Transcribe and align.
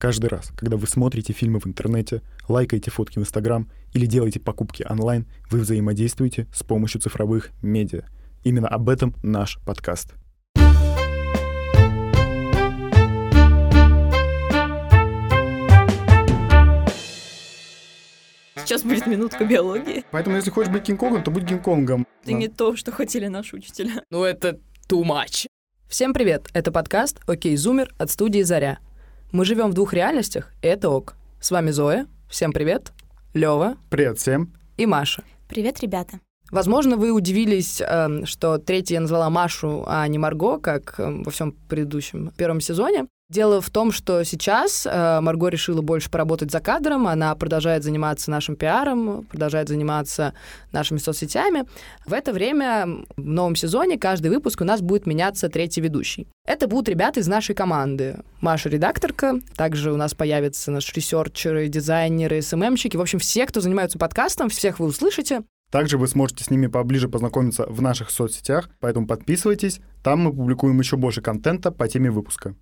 Каждый 0.00 0.28
раз, 0.30 0.50
когда 0.56 0.78
вы 0.78 0.86
смотрите 0.86 1.34
фильмы 1.34 1.60
в 1.60 1.66
интернете, 1.66 2.22
лайкаете 2.48 2.90
фотки 2.90 3.18
в 3.18 3.20
Инстаграм 3.20 3.70
или 3.92 4.06
делаете 4.06 4.40
покупки 4.40 4.82
онлайн, 4.88 5.26
вы 5.50 5.58
взаимодействуете 5.58 6.46
с 6.54 6.62
помощью 6.62 7.02
цифровых 7.02 7.50
медиа. 7.60 8.04
Именно 8.42 8.68
об 8.68 8.88
этом 8.88 9.14
наш 9.22 9.58
подкаст. 9.58 10.14
Сейчас 18.56 18.82
будет 18.84 19.06
минутка 19.06 19.44
биологии. 19.44 20.06
Поэтому, 20.12 20.36
если 20.36 20.50
хочешь 20.50 20.72
быть 20.72 20.84
Кинг-Конгом, 20.84 21.22
то 21.22 21.30
будь 21.30 21.44
Кинг-Конгом. 21.44 22.06
Это 22.22 22.32
не 22.32 22.48
то, 22.48 22.74
что 22.74 22.90
хотели 22.90 23.26
наши 23.26 23.56
учителя. 23.56 24.02
Ну 24.08 24.24
это 24.24 24.58
too 24.88 25.02
much. 25.02 25.46
Всем 25.90 26.14
привет, 26.14 26.48
это 26.54 26.72
подкаст 26.72 27.20
«Окей, 27.26 27.54
Зумер» 27.58 27.92
от 27.98 28.10
студии 28.10 28.40
«Заря». 28.40 28.78
Мы 29.32 29.44
живем 29.44 29.70
в 29.70 29.74
двух 29.74 29.92
реальностях, 29.92 30.52
и 30.60 30.66
это 30.66 30.90
ок. 30.90 31.14
С 31.40 31.52
вами 31.52 31.70
Зоя, 31.70 32.08
всем 32.28 32.52
привет, 32.52 32.92
Лева 33.32 33.76
Привет 33.88 34.18
всем. 34.18 34.52
и 34.76 34.86
Маша. 34.86 35.22
Привет, 35.48 35.78
ребята. 35.80 36.18
Возможно, 36.50 36.96
вы 36.96 37.12
удивились, 37.12 37.80
эм, 37.80 38.26
что 38.26 38.58
третья 38.58 38.94
я 38.94 39.00
назвала 39.00 39.30
Машу, 39.30 39.84
а 39.86 40.06
не 40.08 40.18
Марго, 40.18 40.58
как 40.58 40.98
эм, 40.98 41.22
во 41.22 41.30
всем 41.30 41.52
предыдущем 41.68 42.32
первом 42.36 42.60
сезоне. 42.60 43.06
Дело 43.30 43.60
в 43.60 43.70
том, 43.70 43.92
что 43.92 44.24
сейчас 44.24 44.84
э, 44.90 45.20
Марго 45.20 45.46
решила 45.46 45.82
больше 45.82 46.10
поработать 46.10 46.50
за 46.50 46.58
кадром, 46.58 47.06
она 47.06 47.32
продолжает 47.36 47.84
заниматься 47.84 48.28
нашим 48.28 48.56
пиаром, 48.56 49.24
продолжает 49.26 49.68
заниматься 49.68 50.34
нашими 50.72 50.98
соцсетями. 50.98 51.62
В 52.04 52.12
это 52.12 52.32
время 52.32 52.88
в 53.16 53.24
новом 53.24 53.54
сезоне 53.54 53.98
каждый 53.98 54.32
выпуск 54.32 54.62
у 54.62 54.64
нас 54.64 54.80
будет 54.80 55.06
меняться 55.06 55.48
третий 55.48 55.80
ведущий. 55.80 56.26
Это 56.44 56.66
будут 56.66 56.88
ребята 56.88 57.20
из 57.20 57.28
нашей 57.28 57.54
команды. 57.54 58.18
Маша— 58.40 58.68
редакторка, 58.70 59.38
также 59.54 59.92
у 59.92 59.96
нас 59.96 60.12
появятся 60.12 60.72
наши 60.72 60.92
ресерчеры, 60.92 61.68
дизайнеры, 61.68 62.42
СММщики. 62.42 62.96
В 62.96 63.00
общем, 63.00 63.20
все, 63.20 63.46
кто 63.46 63.60
занимается 63.60 63.96
подкастом, 63.96 64.48
всех 64.48 64.80
вы 64.80 64.86
услышите. 64.86 65.44
Также 65.70 65.98
вы 65.98 66.08
сможете 66.08 66.42
с 66.42 66.50
ними 66.50 66.66
поближе 66.66 67.08
познакомиться 67.08 67.64
в 67.66 67.80
наших 67.80 68.10
соцсетях, 68.10 68.70
поэтому 68.80 69.06
подписывайтесь. 69.06 69.78
Там 70.02 70.18
мы 70.18 70.32
публикуем 70.32 70.80
еще 70.80 70.96
больше 70.96 71.22
контента 71.22 71.70
по 71.70 71.86
теме 71.86 72.10
выпуска. 72.10 72.56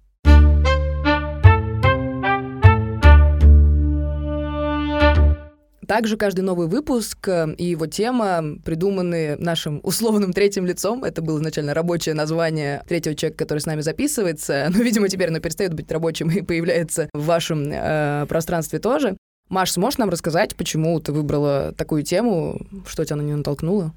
Также 5.88 6.18
каждый 6.18 6.42
новый 6.42 6.66
выпуск 6.66 7.28
э, 7.28 7.54
и 7.56 7.64
его 7.64 7.86
тема 7.86 8.58
придуманы 8.62 9.36
нашим 9.36 9.80
условным 9.82 10.34
третьим 10.34 10.66
лицом. 10.66 11.02
Это 11.02 11.22
было 11.22 11.38
изначально 11.38 11.72
рабочее 11.72 12.14
название 12.14 12.84
третьего 12.86 13.14
человека, 13.14 13.38
который 13.38 13.60
с 13.60 13.64
нами 13.64 13.80
записывается. 13.80 14.68
Но, 14.74 14.82
видимо, 14.82 15.08
теперь 15.08 15.28
оно 15.28 15.40
перестает 15.40 15.72
быть 15.72 15.90
рабочим 15.90 16.28
и 16.28 16.42
появляется 16.42 17.08
в 17.14 17.24
вашем 17.24 17.64
э, 17.72 18.26
пространстве 18.28 18.80
тоже. 18.80 19.16
Маш, 19.48 19.72
сможешь 19.72 19.96
нам 19.96 20.10
рассказать, 20.10 20.54
почему 20.56 21.00
ты 21.00 21.12
выбрала 21.12 21.72
такую 21.72 22.02
тему, 22.02 22.60
что 22.86 23.06
тебя 23.06 23.16
на 23.16 23.22
нее 23.22 23.36
натолкнуло? 23.36 23.94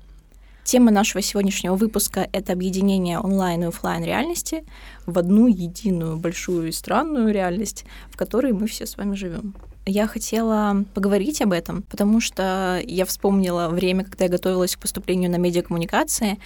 Тема 0.63 0.91
нашего 0.91 1.21
сегодняшнего 1.21 1.75
выпуска— 1.75 2.25
это 2.31 2.53
объединение 2.53 3.19
онлайн 3.19 3.63
и 3.63 3.67
офлайн 3.67 4.05
реальности 4.05 4.63
в 5.05 5.19
одну 5.19 5.47
единую 5.47 6.15
большую 6.15 6.69
и 6.69 6.71
странную 6.71 7.33
реальность, 7.33 7.83
в 8.09 8.15
которой 8.15 8.53
мы 8.53 8.67
все 8.67 8.85
с 8.85 8.95
вами 8.95 9.15
живем. 9.15 9.55
Я 9.85 10.05
хотела 10.05 10.85
поговорить 10.93 11.41
об 11.41 11.53
этом, 11.53 11.81
потому 11.83 12.21
что 12.21 12.79
я 12.85 13.05
вспомнила 13.05 13.67
время, 13.69 14.03
когда 14.03 14.25
я 14.25 14.31
готовилась 14.31 14.75
к 14.75 14.79
поступлению 14.79 15.31
на 15.31 15.37
медиакоммуникации, 15.37 16.37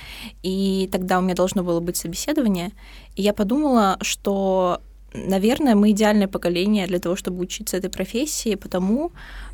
и 0.42 0.88
тогда 0.92 1.20
у 1.20 1.22
меня 1.22 1.36
должно 1.36 1.62
было 1.64 1.82
быть 1.82 1.98
собеседование, 1.98 2.72
и 3.18 3.24
я 3.24 3.34
подумала, 3.34 3.98
что 4.02 4.82
наверное, 5.14 5.76
мы 5.76 5.92
идеальное 5.92 6.28
поколение 6.28 6.88
для 6.88 7.00
того, 7.00 7.16
чтобы 7.16 7.42
учиться 7.42 7.78
этой 7.78 7.90
профессии, 7.90 8.56
потому 8.56 9.12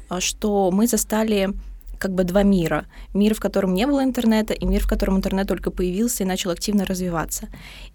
а, 0.10 0.20
что 0.20 0.72
мы 0.72 0.88
застали 0.88 1.50
как 2.02 2.16
бы 2.16 2.24
два 2.24 2.42
мира. 2.42 2.88
Мир, 3.14 3.36
в 3.36 3.40
котором 3.40 3.76
не 3.76 3.86
было 3.86 4.04
интернета, 4.04 4.54
и 4.54 4.66
мир, 4.66 4.82
в 4.82 4.88
котором 4.88 5.18
интернет 5.18 5.48
только 5.48 5.70
появился 5.70 6.24
и 6.24 6.26
начал 6.26 6.50
активно 6.50 6.84
развиваться. 6.84 7.48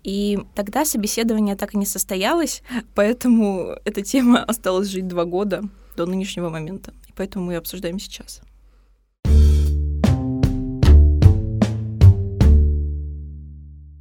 И 0.04 0.38
тогда 0.54 0.84
собеседование 0.84 1.56
так 1.56 1.74
и 1.74 1.78
не 1.78 1.86
состоялось, 1.86 2.62
поэтому 2.94 3.74
эта 3.84 4.02
тема 4.02 4.44
осталась 4.44 4.88
жить 4.88 5.08
два 5.08 5.24
года 5.24 5.64
до 5.96 6.06
нынешнего 6.06 6.50
момента. 6.50 6.92
И 7.08 7.12
поэтому 7.16 7.46
мы 7.46 7.54
ее 7.54 7.58
обсуждаем 7.58 7.98
сейчас. 7.98 8.42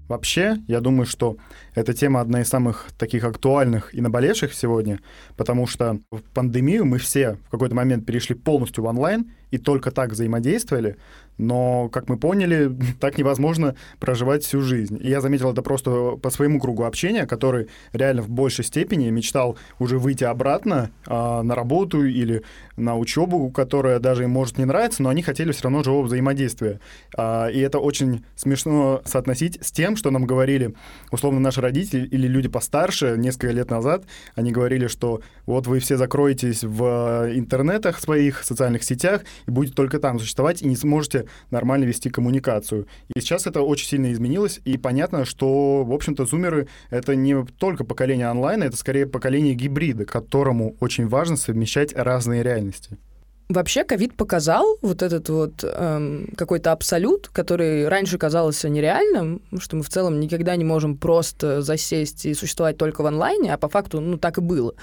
Вообще, 0.08 0.58
я 0.68 0.82
думаю, 0.82 1.08
что 1.08 1.38
эта 1.74 1.94
тема 1.94 2.22
одна 2.22 2.42
из 2.42 2.48
самых 2.48 2.92
таких 2.98 3.24
актуальных 3.24 3.94
и 3.96 4.02
наболевших 4.02 4.54
сегодня, 4.54 5.00
потому 5.36 5.66
что 5.66 6.00
в 6.12 6.22
пандемию 6.34 6.86
мы 6.86 7.00
все 7.00 7.40
в 7.48 7.50
какой-то 7.50 7.74
момент 7.74 8.06
перешли 8.06 8.36
полностью 8.36 8.84
в 8.84 8.88
онлайн 8.88 9.32
и 9.52 9.58
только 9.58 9.92
так 9.92 10.12
взаимодействовали, 10.12 10.98
но, 11.38 11.90
как 11.90 12.10
мы 12.10 12.18
поняли, 12.18 12.72
так 13.00 13.18
невозможно 13.18 13.76
проживать 14.00 14.44
всю 14.44 14.62
жизнь. 14.62 15.00
И 15.02 15.10
я 15.10 15.22
заметил 15.22 15.52
это 15.52 15.62
просто 15.62 16.16
по 16.22 16.30
своему 16.30 16.60
кругу 16.60 16.84
общения, 16.84 17.26
который 17.26 17.68
реально 17.94 18.22
в 18.22 18.30
большей 18.30 18.64
степени 18.64 19.10
мечтал 19.10 19.58
уже 19.80 20.00
выйти 20.00 20.24
обратно 20.24 20.92
а, 21.06 21.44
на 21.44 21.56
работу 21.56 22.06
или 22.06 22.44
на 22.78 22.98
учебу, 22.98 23.50
которая 23.52 24.00
даже 24.00 24.24
им 24.24 24.32
может 24.32 24.58
не 24.58 24.66
нравиться, 24.66 25.02
но 25.02 25.10
они 25.10 25.22
хотели 25.22 25.52
все 25.52 25.64
равно 25.64 25.84
живого 25.84 26.04
взаимодействия. 26.04 26.80
А, 27.18 27.48
и 27.48 27.60
это 27.60 27.80
очень 27.80 28.24
смешно 28.36 29.02
соотносить 29.06 29.60
с 29.62 29.72
тем, 29.72 29.96
что 29.96 30.12
нам 30.12 30.26
говорили, 30.26 30.74
условно, 31.12 31.40
наши 31.40 31.62
родители 31.62 32.06
или 32.06 32.28
люди 32.28 32.48
постарше 32.48 33.16
несколько 33.18 33.52
лет 33.52 33.70
назад, 33.70 34.06
они 34.36 34.52
говорили, 34.52 34.88
что 34.88 35.22
вот 35.46 35.68
вы 35.68 35.80
все 35.80 35.98
закроетесь 35.98 36.64
в 36.64 37.30
интернетах 37.34 38.00
своих, 38.00 38.44
социальных 38.44 38.84
сетях, 38.84 39.22
и 39.48 39.52
будете 39.52 39.74
только 39.76 40.00
там 40.00 40.20
существовать, 40.20 40.62
и 40.62 40.68
не 40.68 40.76
сможете 40.76 41.26
нормально 41.52 41.86
вести 41.86 42.10
коммуникацию. 42.10 42.88
И 43.14 43.20
сейчас 43.20 43.48
это 43.48 43.62
очень 43.62 43.88
сильно 43.88 44.12
изменилось, 44.12 44.60
и 44.66 44.78
понятно, 44.78 45.26
что, 45.26 45.84
в 45.84 45.92
общем-то, 45.92 46.26
зумеры— 46.26 46.68
это 46.90 47.16
не 47.16 47.46
только 47.46 47.84
поколение 47.84 48.28
онлайна, 48.28 48.66
это 48.66 48.78
скорее 48.78 49.06
поколение 49.06 49.54
гибрида, 49.54 50.06
которому 50.06 50.76
очень 50.80 51.08
важно 51.08 51.38
совмещать 51.38 51.94
разные 51.96 52.44
реальности. 52.44 52.98
Вообще, 53.48 53.84
ковид 53.84 54.16
показал 54.16 54.80
вот 54.82 55.04
этот 55.04 55.30
вот 55.30 55.64
эм, 55.64 56.34
какой-то 56.36 56.72
абсолют, 56.72 57.28
который 57.28 57.88
раньше 57.88 58.18
казался 58.18 58.70
нереальным, 58.70 59.40
что 59.60 59.76
мы 59.76 59.84
в 59.84 59.90
целом 59.90 60.20
никогда 60.20 60.56
не 60.56 60.64
можем 60.64 60.98
просто 60.98 61.62
засесть 61.62 62.26
и 62.26 62.34
существовать 62.34 62.78
только 62.78 63.02
в 63.02 63.06
онлайне, 63.06 63.54
а 63.54 63.58
по 63.60 63.70
факту, 63.70 64.02
ну, 64.02 64.18
так 64.18 64.40
и 64.40 64.42
было. 64.42 64.74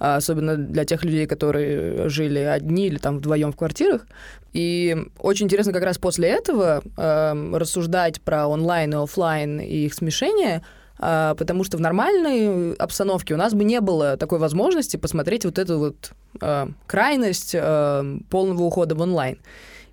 А 0.00 0.16
особенно 0.16 0.56
для 0.56 0.84
тех 0.84 1.04
людей, 1.04 1.26
которые 1.26 2.08
жили 2.08 2.40
одни 2.40 2.88
или 2.88 2.98
там 2.98 3.18
вдвоем 3.18 3.52
в 3.52 3.56
квартирах. 3.56 4.04
И 4.52 4.96
очень 5.20 5.46
интересно 5.46 5.72
как 5.72 5.84
раз 5.84 5.98
после 5.98 6.28
этого 6.28 6.82
эм, 6.96 7.54
рассуждать 7.54 8.20
про 8.20 8.48
онлайн 8.48 8.94
и 8.94 8.96
офлайн 8.96 9.60
и 9.60 9.86
их 9.86 9.94
смешение, 9.94 10.64
потому 10.98 11.64
что 11.64 11.76
в 11.76 11.80
нормальной 11.80 12.74
обстановке 12.74 13.34
у 13.34 13.36
нас 13.36 13.54
бы 13.54 13.64
не 13.64 13.80
было 13.80 14.16
такой 14.16 14.38
возможности 14.38 14.96
посмотреть 14.96 15.44
вот 15.44 15.58
эту 15.58 15.78
вот 15.78 16.12
а, 16.40 16.68
крайность 16.86 17.54
а, 17.54 18.04
полного 18.30 18.62
ухода 18.62 18.94
в 18.94 19.00
онлайн. 19.00 19.38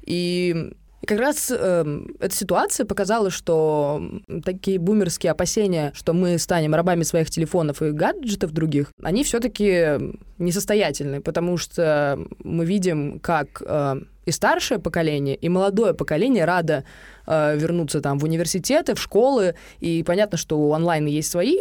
И 0.04 0.74
и 1.06 1.08
как 1.08 1.20
раз 1.20 1.52
э, 1.56 2.02
эта 2.20 2.36
ситуация 2.36 2.84
показала, 2.84 3.30
что 3.30 4.02
такие 4.44 4.80
бумерские 4.80 5.32
опасения, 5.32 5.92
что 5.94 6.14
мы 6.14 6.40
станем 6.40 6.74
рабами 6.74 7.04
своих 7.04 7.30
телефонов 7.30 7.84
и 7.84 7.92
гаджетов 7.92 8.52
других, 8.52 8.92
они 9.04 9.24
все-таки 9.24 10.00
несостоятельны, 10.40 11.22
потому 11.22 11.58
что 11.58 12.18
мы 12.44 12.66
видим, 12.66 13.20
как 13.20 13.62
э, 13.64 13.98
и 14.26 14.32
старшее 14.32 14.80
поколение, 14.80 15.36
и 15.36 15.48
молодое 15.48 15.94
поколение 15.94 16.44
радо 16.44 16.86
э, 17.28 17.56
вернуться 17.56 18.02
там 18.02 18.18
в 18.18 18.24
университеты, 18.24 18.96
в 18.96 19.00
школы, 19.00 19.54
и 19.80 20.02
понятно, 20.02 20.40
что 20.40 20.58
у 20.58 20.74
онлайна 20.74 21.08
есть 21.08 21.30
свои 21.30 21.58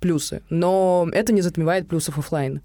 плюсы, 0.00 0.42
но 0.50 1.06
это 1.12 1.32
не 1.32 1.40
затмевает 1.40 1.86
плюсов 1.86 2.18
офлайна. 2.18 2.62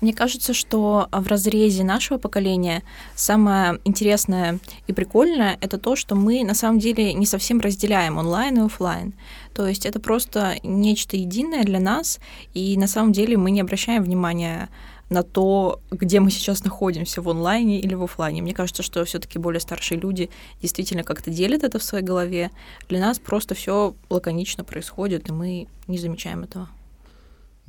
Мне 0.00 0.14
кажется, 0.14 0.54
что 0.54 1.08
в 1.12 1.26
разрезе 1.26 1.84
нашего 1.84 2.18
поколения 2.18 2.82
самое 3.14 3.80
интересное 3.84 4.58
и 4.86 4.92
прикольное 4.92 5.58
это 5.60 5.78
то, 5.78 5.94
что 5.94 6.14
мы 6.14 6.42
на 6.44 6.54
самом 6.54 6.78
деле 6.78 7.12
не 7.12 7.26
совсем 7.26 7.60
разделяем 7.60 8.16
онлайн 8.16 8.58
и 8.58 8.66
офлайн. 8.66 9.12
То 9.52 9.66
есть 9.66 9.84
это 9.84 10.00
просто 10.00 10.56
нечто 10.62 11.16
единое 11.16 11.64
для 11.64 11.80
нас, 11.80 12.18
и 12.54 12.76
на 12.78 12.86
самом 12.86 13.12
деле 13.12 13.36
мы 13.36 13.50
не 13.50 13.60
обращаем 13.60 14.02
внимания 14.02 14.70
на 15.10 15.24
то, 15.24 15.80
где 15.90 16.20
мы 16.20 16.30
сейчас 16.30 16.62
находимся, 16.62 17.20
в 17.20 17.28
онлайне 17.28 17.80
или 17.80 17.94
в 17.94 18.02
офлайне. 18.04 18.42
Мне 18.42 18.54
кажется, 18.54 18.84
что 18.84 19.04
все-таки 19.04 19.40
более 19.40 19.60
старшие 19.60 20.00
люди 20.00 20.30
действительно 20.62 21.02
как-то 21.02 21.30
делят 21.30 21.64
это 21.64 21.80
в 21.80 21.82
своей 21.82 22.04
голове. 22.04 22.52
Для 22.88 23.00
нас 23.00 23.18
просто 23.18 23.56
все 23.56 23.94
лаконично 24.08 24.62
происходит, 24.62 25.28
и 25.28 25.32
мы 25.32 25.66
не 25.88 25.98
замечаем 25.98 26.44
этого. 26.44 26.68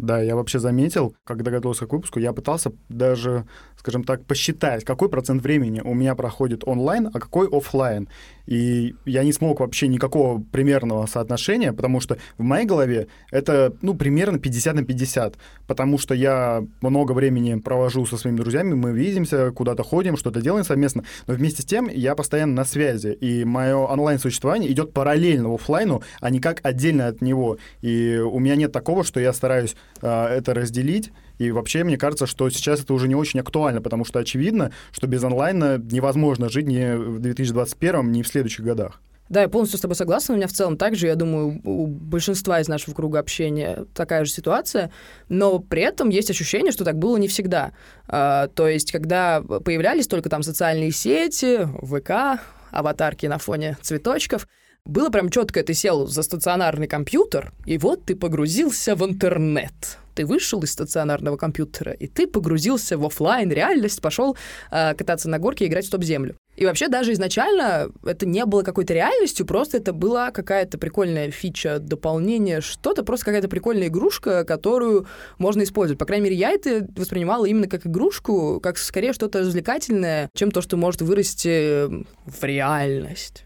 Да, 0.02 0.20
я 0.20 0.36
вообще 0.36 0.58
заметил, 0.58 1.16
когда 1.24 1.52
готовился 1.52 1.86
к 1.86 1.94
выпуску, 1.94 2.20
я 2.20 2.34
пытался 2.34 2.72
даже, 2.90 3.46
скажем 3.78 4.04
так, 4.04 4.26
посчитать, 4.26 4.84
какой 4.84 5.10
процент 5.10 5.44
времени 5.44 5.80
у 5.80 5.94
меня 5.94 6.16
проходит 6.16 6.68
онлайн, 6.68 7.12
а 7.14 7.20
какой 7.20 7.48
офлайн. 7.48 8.10
И 8.52 8.96
я 9.06 9.24
не 9.24 9.32
смог 9.32 9.62
вообще 9.62 9.88
никакого 9.88 10.44
примерного 10.52 11.06
соотношения, 11.06 11.72
потому 11.72 12.02
что 12.02 12.18
в 12.38 12.44
моей 12.44 12.66
голове 12.66 13.08
это, 13.32 13.74
ну, 13.82 13.94
примерно 13.94 14.40
50 14.40 14.76
на 14.76 14.84
50, 14.84 15.36
потому 15.68 15.98
что 15.98 16.14
я 16.14 16.62
много 16.82 17.14
времени 17.14 17.58
провожу 17.58 18.06
со 18.06 18.18
своими 18.18 18.36
друзьями, 18.36 18.74
мы 18.74 18.92
видимся, 18.92 19.52
куда-то 19.52 19.84
ходим, 19.84 20.18
что-то 20.18 20.42
делаем 20.42 20.66
совместно, 20.66 21.06
но 21.28 21.34
вместе 21.34 21.62
с 21.62 21.66
тем 21.66 21.88
я 21.88 22.14
постоянно 22.14 22.54
на 22.54 22.66
связи, 22.66 23.14
и 23.22 23.46
мое 23.46 23.78
онлайн-существование 23.78 24.70
идет 24.70 24.92
параллельно 24.92 25.56
офлайну, 25.56 26.04
а 26.20 26.30
не 26.30 26.42
как 26.42 26.60
отдельно 26.64 27.08
от 27.08 27.22
него. 27.22 27.58
И 27.82 28.18
у 28.18 28.38
меня 28.40 28.58
нет 28.58 28.74
такого, 28.74 29.06
что 29.06 29.22
я 29.22 29.32
стараюсь 29.32 29.78
э, 30.02 30.26
это 30.26 30.54
разделить, 30.54 31.14
и 31.42 31.50
вообще, 31.50 31.84
мне 31.84 31.98
кажется, 31.98 32.28
что 32.28 32.48
сейчас 32.52 32.82
это 32.82 32.94
уже 32.94 33.08
не 33.08 33.16
очень 33.16 33.40
актуально, 33.40 33.82
потому 33.82 34.06
что 34.06 34.20
очевидно, 34.20 34.72
что 34.92 35.08
без 35.08 35.24
онлайна 35.24 35.80
невозможно 35.80 36.50
жить 36.50 36.68
ни 36.68 36.96
в 36.96 37.18
2021, 37.18 38.12
ни 38.12 38.22
в 38.22 38.28
следующих 38.28 38.64
годах. 38.64 39.02
Да, 39.28 39.42
я 39.42 39.50
полностью 39.50 39.80
с 39.80 39.82
тобой 39.82 39.96
согласна. 39.96 40.36
У 40.36 40.38
меня 40.38 40.46
в 40.46 40.52
целом 40.52 40.78
также, 40.78 41.08
я 41.08 41.16
думаю, 41.16 41.60
у 41.64 41.88
большинства 41.88 42.60
из 42.60 42.68
нашего 42.68 42.94
круга 42.94 43.18
общения 43.18 43.86
такая 43.96 44.24
же 44.26 44.32
ситуация. 44.32 44.92
Но 45.30 45.58
при 45.58 45.82
этом 45.82 46.10
есть 46.10 46.30
ощущение, 46.30 46.72
что 46.72 46.84
так 46.84 47.00
было 47.00 47.18
не 47.18 47.28
всегда. 47.28 47.72
А, 48.08 48.48
то 48.50 48.68
есть, 48.68 48.92
когда 48.92 49.42
появлялись 49.42 50.08
только 50.08 50.30
там 50.30 50.44
социальные 50.44 50.92
сети, 50.92 51.66
ВК, 51.82 52.44
аватарки 52.70 53.26
на 53.26 53.40
фоне 53.40 53.78
цветочков, 53.82 54.48
было 54.86 55.10
прям 55.10 55.30
четко, 55.30 55.64
ты 55.64 55.74
сел 55.74 56.06
за 56.06 56.22
стационарный 56.22 56.88
компьютер, 56.88 57.52
и 57.66 57.80
вот 57.80 58.06
ты 58.06 58.16
погрузился 58.16 58.96
в 58.96 59.04
интернет 59.06 59.98
ты 60.14 60.26
вышел 60.26 60.62
из 60.64 60.72
стационарного 60.72 61.38
компьютера, 61.38 61.92
и 61.92 62.08
ты 62.08 62.28
погрузился 62.28 62.98
в 62.98 63.06
офлайн 63.06 63.52
реальность, 63.52 64.02
пошел 64.02 64.36
э, 64.72 64.94
кататься 64.96 65.30
на 65.30 65.40
горке 65.40 65.66
и 65.66 65.68
играть 65.68 65.86
в 65.86 65.88
стоп-землю. 65.88 66.36
И 66.58 66.66
вообще 66.66 66.90
даже 66.90 67.14
изначально 67.14 67.90
это 68.06 68.26
не 68.26 68.46
было 68.46 68.64
какой-то 68.64 68.94
реальностью, 68.94 69.46
просто 69.46 69.78
это 69.78 69.94
была 69.94 70.32
какая-то 70.32 70.78
прикольная 70.78 71.32
фича, 71.32 71.80
дополнение, 71.80 72.62
что-то, 72.62 73.04
просто 73.04 73.26
какая-то 73.26 73.48
прикольная 73.48 73.88
игрушка, 73.88 74.44
которую 74.44 75.08
можно 75.38 75.64
использовать. 75.64 75.98
По 75.98 76.06
крайней 76.06 76.26
мере, 76.26 76.36
я 76.36 76.52
это 76.52 76.88
воспринимала 76.96 77.46
именно 77.46 77.68
как 77.68 77.88
игрушку, 77.88 78.60
как 78.62 78.78
скорее 78.78 79.14
что-то 79.14 79.40
развлекательное, 79.40 80.30
чем 80.36 80.52
то, 80.52 80.62
что 80.62 80.78
может 80.78 81.02
вырасти 81.02 81.88
в 81.88 82.44
реальность. 82.44 83.46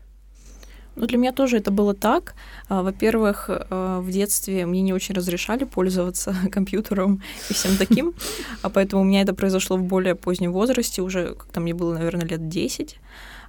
Ну, 0.95 1.05
для 1.07 1.17
меня 1.17 1.31
тоже 1.31 1.57
это 1.57 1.71
было 1.71 1.93
так. 1.93 2.35
А, 2.69 2.81
во-первых, 2.81 3.49
а, 3.49 3.99
в 3.99 4.09
детстве 4.09 4.65
мне 4.65 4.81
не 4.81 4.93
очень 4.93 5.15
разрешали 5.15 5.65
пользоваться 5.65 6.35
компьютером 6.51 7.21
и 7.49 7.53
всем 7.53 7.77
таким, 7.77 8.13
а 8.61 8.69
поэтому 8.69 9.01
у 9.01 9.05
меня 9.05 9.21
это 9.21 9.33
произошло 9.33 9.77
в 9.77 9.83
более 9.83 10.15
позднем 10.15 10.51
возрасте, 10.53 11.01
уже 11.01 11.35
когда 11.35 11.61
мне 11.61 11.73
было, 11.73 11.93
наверное, 11.93 12.25
лет 12.25 12.47
10, 12.47 12.99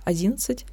11. 0.04 0.66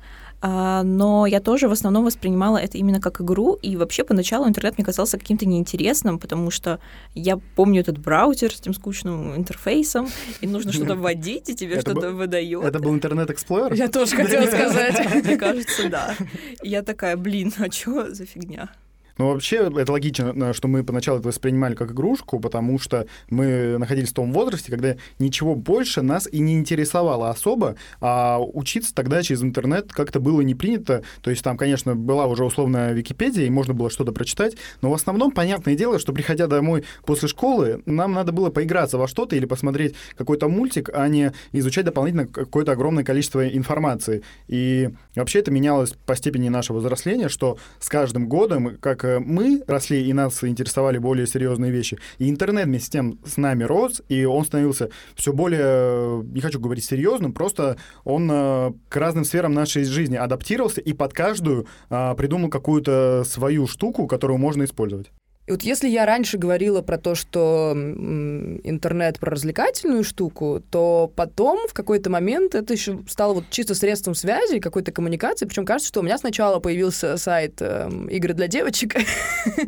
А, 0.45 0.83
но 0.83 1.25
я 1.25 1.39
тоже 1.39 1.69
в 1.69 1.71
основном 1.71 2.03
воспринимала 2.03 2.57
это 2.57 2.77
именно 2.77 2.99
как 2.99 3.21
игру, 3.21 3.57
и 3.61 3.77
вообще 3.77 4.03
поначалу 4.03 4.45
интернет 4.45 4.77
мне 4.77 4.83
казался 4.83 5.17
каким-то 5.17 5.45
неинтересным, 5.45 6.19
потому 6.19 6.51
что 6.51 6.81
я 7.15 7.37
помню 7.55 7.79
этот 7.79 7.97
браузер 7.97 8.53
с 8.53 8.59
этим 8.59 8.73
скучным 8.73 9.37
интерфейсом, 9.37 10.09
и 10.41 10.47
нужно 10.47 10.73
что-то 10.73 10.95
вводить, 10.95 11.47
и 11.47 11.55
тебе 11.55 11.79
что-то 11.79 12.11
выдает. 12.11 12.61
Это 12.61 12.79
был 12.79 12.93
интернет 12.93 13.29
Explorer? 13.29 13.73
Я 13.73 13.87
тоже 13.87 14.17
хотела 14.17 14.45
сказать. 14.47 15.23
Мне 15.23 15.37
кажется, 15.37 15.87
да. 15.87 16.13
Я 16.61 16.83
такая, 16.83 17.15
блин, 17.15 17.53
а 17.57 17.71
что 17.71 18.13
за 18.13 18.25
фигня? 18.25 18.69
Ну, 19.17 19.31
вообще, 19.31 19.71
это 19.75 19.91
логично, 19.91 20.53
что 20.53 20.67
мы 20.67 20.83
поначалу 20.83 21.19
это 21.19 21.27
воспринимали 21.27 21.75
как 21.75 21.91
игрушку, 21.91 22.39
потому 22.39 22.79
что 22.79 23.05
мы 23.29 23.77
находились 23.77 24.09
в 24.09 24.13
том 24.13 24.33
возрасте, 24.33 24.71
когда 24.71 24.95
ничего 25.19 25.53
больше 25.55 26.01
нас 26.01 26.27
и 26.31 26.39
не 26.39 26.55
интересовало 26.55 27.29
особо, 27.29 27.75
а 28.01 28.39
учиться 28.39 28.93
тогда 28.95 29.21
через 29.21 29.43
интернет 29.43 29.91
как-то 29.93 30.19
было 30.19 30.41
не 30.41 30.55
принято. 30.55 31.03
То 31.21 31.29
есть 31.29 31.43
там, 31.43 31.57
конечно, 31.57 31.95
была 31.95 32.25
уже 32.25 32.43
условная 32.43 32.93
Википедия, 32.93 33.45
и 33.45 33.51
можно 33.51 33.75
было 33.75 33.91
что-то 33.91 34.11
прочитать, 34.13 34.57
но 34.81 34.89
в 34.89 34.93
основном, 34.95 35.31
понятное 35.31 35.75
дело, 35.75 35.99
что 35.99 36.11
приходя 36.11 36.47
домой 36.47 36.83
после 37.05 37.27
школы, 37.27 37.83
нам 37.85 38.13
надо 38.13 38.31
было 38.31 38.49
поиграться 38.49 38.97
во 38.97 39.07
что-то 39.07 39.35
или 39.35 39.45
посмотреть 39.45 39.93
какой-то 40.17 40.49
мультик, 40.49 40.89
а 40.91 41.07
не 41.07 41.33
изучать 41.51 41.85
дополнительно 41.85 42.25
какое-то 42.25 42.71
огромное 42.71 43.03
количество 43.03 43.47
информации. 43.47 44.23
И 44.47 44.89
вообще 45.15 45.39
это 45.39 45.51
менялось 45.51 45.93
по 46.05 46.15
степени 46.15 46.49
нашего 46.49 46.79
взросления, 46.79 47.29
что 47.29 47.57
с 47.79 47.89
каждым 47.89 48.27
годом, 48.27 48.77
как 48.79 49.02
Э, 49.03 49.19
мы 49.19 49.63
росли 49.67 50.07
и 50.07 50.13
нас 50.13 50.43
интересовали 50.43 50.97
более 50.97 51.27
серьезные 51.27 51.71
вещи, 51.71 51.97
и 52.17 52.29
интернет 52.29 52.65
вместе 52.65 52.87
с 52.87 52.89
тем 52.89 53.19
с 53.25 53.37
нами 53.37 53.63
рос, 53.63 54.01
и 54.09 54.25
он 54.25 54.45
становился 54.45 54.89
все 55.15 55.33
более, 55.33 56.23
не 56.23 56.41
хочу 56.41 56.59
говорить 56.59 56.85
серьезным, 56.85 57.33
просто 57.33 57.77
он 58.03 58.29
э, 58.31 58.73
к 58.89 58.95
разным 58.95 59.25
сферам 59.25 59.53
нашей 59.53 59.83
жизни 59.83 60.15
адаптировался 60.15 60.81
и 60.81 60.93
под 60.93 61.13
каждую 61.13 61.67
а, 61.89 62.15
придумал 62.15 62.49
какую-то 62.49 63.23
свою 63.25 63.67
штуку, 63.67 64.07
которую 64.07 64.37
можно 64.37 64.63
использовать. 64.63 65.11
И 65.45 65.51
вот 65.51 65.61
если 65.63 65.89
я 65.89 66.05
раньше 66.05 66.37
говорила 66.37 66.81
про 66.81 66.97
то, 66.97 67.15
что 67.15 67.73
интернет 67.75 69.19
про 69.19 69.31
развлекательную 69.31 70.05
штуку, 70.05 70.63
то 70.71 71.11
потом 71.15 71.67
в 71.67 71.73
какой-то 71.73 72.09
момент 72.09 72.55
это 72.55 72.71
еще 72.73 73.03
стало 73.09 73.33
вот 73.33 73.45
чисто 73.49 73.75
средством 73.75 74.15
связи, 74.15 74.59
какой-то 74.59 74.93
коммуникации. 74.93 75.45
Причем 75.45 75.65
кажется, 75.65 75.89
что 75.89 75.99
у 75.99 76.03
меня 76.03 76.17
сначала 76.17 76.59
появился 76.59 77.17
сайт 77.17 77.57
э, 77.59 77.89
игры 78.09 78.33
для 78.33 78.47
девочек, 78.47 78.95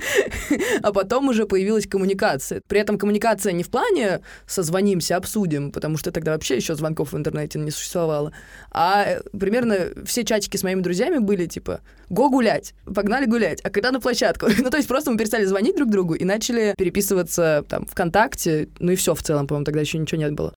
а 0.81 0.93
потом 0.93 1.27
уже 1.27 1.45
появилась 1.45 1.87
коммуникация. 1.87 2.61
При 2.69 2.79
этом 2.79 2.97
коммуникация 2.97 3.51
не 3.51 3.63
в 3.63 3.69
плане 3.69 4.21
созвонимся, 4.47 5.17
обсудим, 5.17 5.73
потому 5.73 5.97
что 5.97 6.13
тогда 6.13 6.31
вообще 6.31 6.55
еще 6.55 6.75
звонков 6.75 7.11
в 7.11 7.17
интернете 7.17 7.59
не 7.59 7.71
существовало, 7.71 8.31
а 8.71 9.17
примерно 9.37 9.89
все 10.05 10.23
чатики 10.23 10.55
с 10.55 10.63
моими 10.63 10.79
друзьями 10.79 11.17
были 11.17 11.47
типа 11.47 11.81
«Го 12.09 12.29
гулять!» 12.29 12.73
Погнали 12.85 13.25
гулять. 13.25 13.59
А 13.61 13.69
когда 13.69 13.91
на 13.91 13.99
площадку? 13.99 14.47
ну, 14.57 14.69
то 14.69 14.77
есть 14.77 14.87
просто 14.87 15.11
мы 15.11 15.17
перестали 15.17 15.43
звонить 15.43 15.64
звонить 15.65 15.77
друг 15.77 15.89
другу 15.89 16.13
и 16.13 16.23
начали 16.25 16.75
переписываться 16.77 17.65
там 17.67 17.85
ВКонтакте, 17.85 18.69
ну 18.79 18.91
и 18.91 18.95
все 18.95 19.15
в 19.15 19.23
целом, 19.23 19.47
по-моему, 19.47 19.65
тогда 19.65 19.81
еще 19.81 19.97
ничего 19.97 20.21
нет 20.21 20.33
было. 20.33 20.53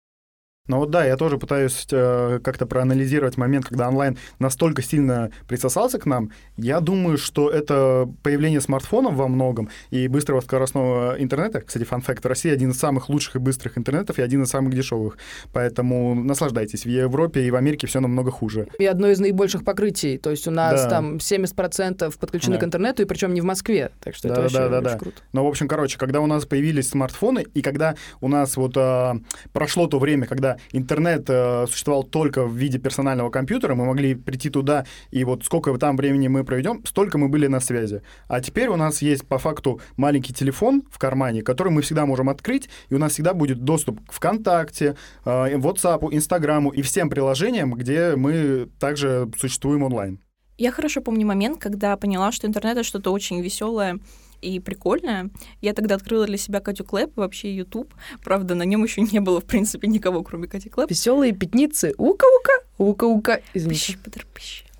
Ну 0.69 0.79
вот 0.79 0.91
да, 0.91 1.05
я 1.05 1.17
тоже 1.17 1.39
пытаюсь 1.39 1.87
э, 1.91 2.41
как-то 2.45 2.67
проанализировать 2.67 3.39
момент, 3.39 3.65
когда 3.65 3.89
онлайн 3.89 4.19
настолько 4.39 4.83
сильно 4.83 5.31
присосался 5.49 5.99
к 5.99 6.05
нам. 6.05 6.31
Я 6.59 6.81
думаю, 6.81 7.17
что 7.17 7.51
это 7.51 8.09
появление 8.23 8.61
смартфонов 8.61 9.15
во 9.15 9.29
многом 9.29 9.71
и 9.91 10.09
быстрого 10.09 10.41
скоростного 10.43 11.17
интернета. 11.19 11.63
Кстати, 11.63 11.85
фан-факт, 11.85 12.25
Россия 12.27 12.53
один 12.53 12.71
из 12.71 12.79
самых 12.79 13.09
лучших 13.09 13.37
и 13.37 13.39
быстрых 13.39 13.79
интернетов 13.79 14.19
и 14.19 14.23
один 14.23 14.43
из 14.43 14.51
самых 14.51 14.75
дешевых. 14.75 15.17
Поэтому 15.55 16.15
наслаждайтесь. 16.15 16.85
В 16.85 16.89
Европе 16.89 17.45
и 17.45 17.51
в 17.51 17.57
Америке 17.57 17.87
все 17.87 18.01
намного 18.01 18.31
хуже. 18.31 18.69
И 18.79 18.85
одно 18.85 19.09
из 19.09 19.21
наибольших 19.21 19.65
покрытий. 19.65 20.19
То 20.19 20.31
есть 20.31 20.47
у 20.47 20.51
нас 20.51 20.83
да. 20.85 20.91
там 20.91 21.17
70% 21.17 22.19
подключены 22.19 22.57
да. 22.57 22.61
к 22.61 22.65
интернету, 22.65 23.03
и 23.03 23.05
причем 23.07 23.33
не 23.33 23.41
в 23.41 23.45
Москве. 23.45 23.91
Так 24.01 24.15
что 24.15 24.29
да, 24.29 24.35
это 24.35 24.37
да, 24.37 24.43
вообще 24.43 24.59
да, 24.59 24.69
да, 24.69 24.91
да. 24.93 24.99
круто. 24.99 25.17
Ну, 25.33 25.45
в 25.45 25.49
общем, 25.49 25.67
короче, 25.67 25.99
когда 25.99 26.21
у 26.21 26.27
нас 26.27 26.45
появились 26.45 26.91
смартфоны, 26.91 27.47
и 27.55 27.63
когда 27.63 27.97
у 28.21 28.29
нас 28.29 28.57
вот 28.59 28.77
э, 28.77 29.15
прошло 29.53 29.87
то 29.87 29.99
время, 29.99 30.27
когда 30.27 30.58
интернет 30.73 31.25
э, 31.29 31.67
существовал 31.69 32.05
только 32.05 32.45
в 32.45 32.55
виде 32.55 32.79
персонального 32.79 33.31
компьютера, 33.31 33.75
мы 33.75 33.85
могли 33.85 34.15
прийти 34.15 34.51
туда, 34.51 34.85
и 35.11 35.25
вот 35.25 35.45
сколько 35.45 35.77
там 35.79 35.97
времени 35.97 36.29
мы 36.29 36.45
проведем, 36.45 36.85
столько 36.85 37.19
мы 37.19 37.29
были 37.29 37.47
на 37.47 37.61
связи. 37.61 38.03
А 38.29 38.41
теперь 38.41 38.69
у 38.69 38.77
нас 38.77 39.03
есть 39.03 39.27
по 39.27 39.39
факту 39.39 39.81
маленький 39.97 40.33
телефон 40.33 40.83
в 40.91 40.99
кармане, 40.99 41.43
который 41.43 41.73
мы 41.73 41.83
всегда 41.83 42.07
можем 42.07 42.29
открыть, 42.29 42.69
и 42.89 42.95
у 42.95 42.99
нас 42.99 43.13
всегда 43.13 43.35
будет 43.35 43.65
доступ 43.65 44.01
к 44.07 44.13
ВКонтакте, 44.13 44.97
э, 45.25 45.57
WhatsApp, 45.57 46.09
Инстаграму 46.11 46.71
и 46.71 46.83
всем 46.83 47.11
приложениям, 47.11 47.75
где 47.75 48.17
мы 48.17 48.69
также 48.79 49.29
существуем 49.39 49.83
онлайн. 49.83 50.21
Я 50.57 50.73
хорошо 50.73 51.01
помню 51.01 51.25
момент, 51.25 51.61
когда 51.61 51.97
поняла, 51.97 52.33
что 52.33 52.49
интернет— 52.49 52.73
это 52.79 52.83
что-то 52.83 53.13
очень 53.13 53.41
веселое, 53.41 54.01
и 54.41 54.61
прикольная. 54.61 55.31
Я 55.61 55.75
тогда 55.75 55.97
открыла 55.97 56.27
для 56.27 56.37
себя 56.37 56.61
Катю 56.61 56.85
Клэп 56.85 57.17
и 57.17 57.21
вообще 57.21 57.55
YouTube. 57.55 57.93
Правда, 58.23 58.55
на 58.55 58.63
нем 58.63 58.85
еще 58.85 59.03
не 59.03 59.21
было, 59.21 59.41
в 59.41 59.45
принципе, 59.45 59.89
никого, 59.89 60.23
кроме 60.23 60.49
Кати 60.49 60.69
Клэп. 60.69 60.91
Веселые 60.91 61.33
пятницы. 61.33 61.95
Ука-ука, 61.99 62.53
ука-ука. 62.79 63.41
Извините. 63.55 63.99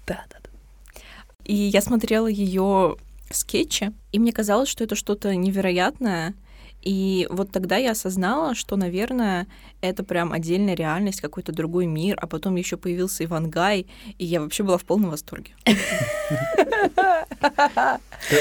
Да, 0.07 0.25
да, 0.31 0.39
да. 0.43 1.01
И 1.45 1.55
я 1.55 1.81
смотрела 1.81 2.27
ее 2.27 2.97
скетчи, 3.31 3.93
и 4.13 4.19
мне 4.19 4.33
казалось, 4.33 4.69
что 4.69 4.85
это 4.85 4.95
что-то 4.95 5.35
невероятное, 5.35 6.35
и 6.83 7.27
вот 7.31 7.51
тогда 7.51 7.77
я 7.77 7.93
осознала, 7.93 8.55
что, 8.55 8.77
наверное, 8.77 9.47
это 9.81 10.05
прям 10.05 10.33
отдельная 10.33 10.75
реальность, 10.75 11.21
какой-то 11.21 11.53
другой 11.53 11.87
мир, 11.87 12.17
а 12.21 12.27
потом 12.27 12.57
еще 12.57 12.77
появился 12.77 13.25
Иван 13.25 13.51
Гай, 13.51 13.87
и 14.19 14.25
я 14.25 14.41
вообще 14.41 14.63
была 14.63 14.79
в 14.79 14.85
полном 14.85 15.11
восторге. 15.11 15.55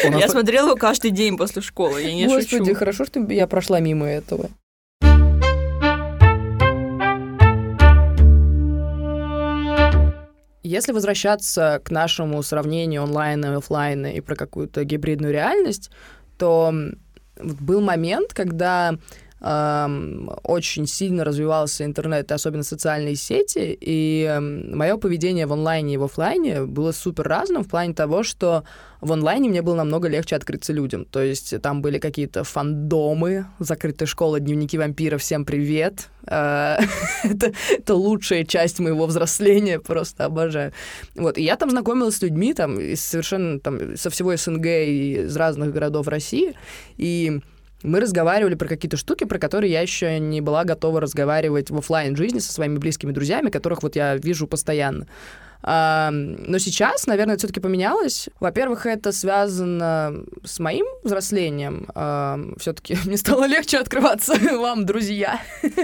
Я 0.03 0.27
смотрела 0.29 0.67
его 0.67 0.75
каждый 0.75 1.11
день 1.11 1.37
после 1.37 1.61
школы, 1.61 2.01
я 2.01 2.13
не 2.13 2.27
шучу. 2.29 2.57
Господи, 2.57 2.73
хорошо, 2.73 3.05
что 3.05 3.19
я 3.31 3.47
прошла 3.47 3.79
мимо 3.79 4.05
этого. 4.05 4.49
Если 10.63 10.91
возвращаться 10.91 11.81
к 11.83 11.91
нашему 11.91 12.43
сравнению 12.43 13.03
онлайна 13.03 13.45
и 13.45 13.55
офлайна 13.55 14.07
и 14.07 14.19
про 14.19 14.35
какую-то 14.35 14.83
гибридную 14.83 15.31
реальность, 15.31 15.91
то 16.37 16.73
был 17.39 17.81
момент, 17.81 18.33
когда 18.33 18.95
очень 19.39 20.87
сильно 20.87 21.23
развивался 21.23 21.85
интернет, 21.85 22.31
особенно 22.31 22.63
социальные 22.63 23.15
сети, 23.15 23.77
и 23.79 24.23
эм, 24.23 24.75
мое 24.75 24.97
поведение 24.97 25.45
в 25.45 25.53
онлайне 25.53 25.93
и 25.93 25.97
в 25.97 26.03
офлайне 26.03 26.65
было 26.65 26.91
супер 26.91 27.27
разным 27.27 27.63
в 27.63 27.67
плане 27.67 27.93
того, 27.93 28.23
что 28.23 28.63
в 28.99 29.11
онлайне 29.11 29.47
мне 29.47 29.61
было 29.61 29.75
намного 29.75 30.07
легче 30.07 30.35
открыться 30.35 30.73
людям. 30.73 31.05
То 31.05 31.21
есть 31.21 31.61
там 31.61 31.83
были 31.83 31.99
какие-то 31.99 32.43
фандомы, 32.43 33.45
закрытая 33.59 34.07
школа, 34.07 34.39
дневники 34.39 34.75
вампира, 34.75 35.19
всем 35.19 35.45
привет. 35.45 36.09
Э, 36.25 36.77
это, 37.23 37.51
это 37.69 37.93
лучшая 37.93 38.43
часть 38.43 38.79
моего 38.79 39.05
взросления, 39.05 39.79
просто 39.79 40.25
обожаю. 40.25 40.73
Вот, 41.15 41.37
и 41.37 41.43
я 41.43 41.57
там 41.57 41.69
знакомилась 41.69 42.15
с 42.15 42.21
людьми 42.23 42.55
там 42.55 42.79
совершенно 42.95 43.59
там 43.59 43.97
со 43.97 44.09
всего 44.09 44.35
СНГ 44.35 44.65
и 44.65 45.25
из 45.25 45.35
разных 45.37 45.71
городов 45.71 46.07
России, 46.07 46.55
и 46.97 47.39
мы 47.83 47.99
разговаривали 47.99 48.55
про 48.55 48.67
какие-то 48.67 48.97
штуки, 48.97 49.23
про 49.25 49.39
которые 49.39 49.71
я 49.71 49.81
еще 49.81 50.19
не 50.19 50.41
была 50.41 50.63
готова 50.63 51.01
разговаривать 51.01 51.69
в 51.69 51.77
офлайн 51.77 52.15
жизни 52.15 52.39
со 52.39 52.51
своими 52.51 52.77
близкими 52.77 53.11
друзьями, 53.11 53.49
которых 53.49 53.83
вот 53.83 53.95
я 53.95 54.15
вижу 54.15 54.47
постоянно. 54.47 55.07
Но 55.63 56.57
сейчас, 56.59 57.07
наверное, 57.07 57.35
это 57.35 57.39
все-таки 57.39 57.59
поменялось. 57.59 58.29
Во-первых, 58.39 58.85
это 58.85 59.11
связано 59.11 60.23
с 60.43 60.59
моим 60.59 60.85
взрослением. 61.03 61.87
Все-таки 62.59 62.97
мне 63.05 63.17
стало 63.17 63.45
легче 63.45 63.79
открываться 63.79 64.35
вам, 64.57 64.85
друзья. 64.85 65.41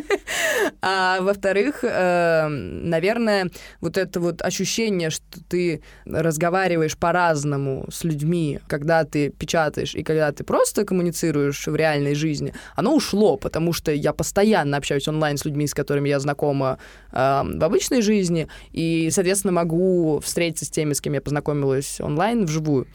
А 0.82 1.22
во-вторых, 1.22 1.84
наверное, 1.84 3.50
вот 3.82 3.98
это 3.98 4.20
вот 4.20 4.42
ощущение, 4.42 5.10
что 5.10 5.44
ты 5.48 5.82
разговариваешь 6.06 6.98
по-разному 6.98 7.86
с 7.92 8.04
людьми, 8.04 8.60
когда 8.68 9.04
ты 9.04 9.30
печатаешь 9.30 9.96
и 9.96 10.04
когда 10.04 10.32
ты 10.32 10.44
просто 10.44 10.86
коммуницируешь 10.86 11.68
в 11.68 11.76
реальной 11.76 12.16
жизни, 12.16 12.54
оно 12.76 12.96
ушло, 12.96 13.38
потому 13.38 13.74
что 13.74 13.92
я 13.92 14.14
постоянно 14.14 14.78
общаюсь 14.78 15.08
онлайн 15.08 15.38
с 15.38 15.46
людьми, 15.46 15.68
с 15.68 15.74
которыми 15.74 16.10
я 16.10 16.20
знакома 16.20 16.78
в 17.12 17.64
обычной 17.64 18.02
жизни, 18.02 18.48
и, 18.72 19.10
соответственно, 19.12 19.54
могу 19.64 20.20
встретиться 20.20 20.66
с 20.66 20.70
теми, 20.70 20.94
с 20.94 21.02
кем 21.02 21.14
я 21.14 21.22
познакомилась 21.22 22.00
онлайн, 22.02 22.46
вживую. 22.46 22.88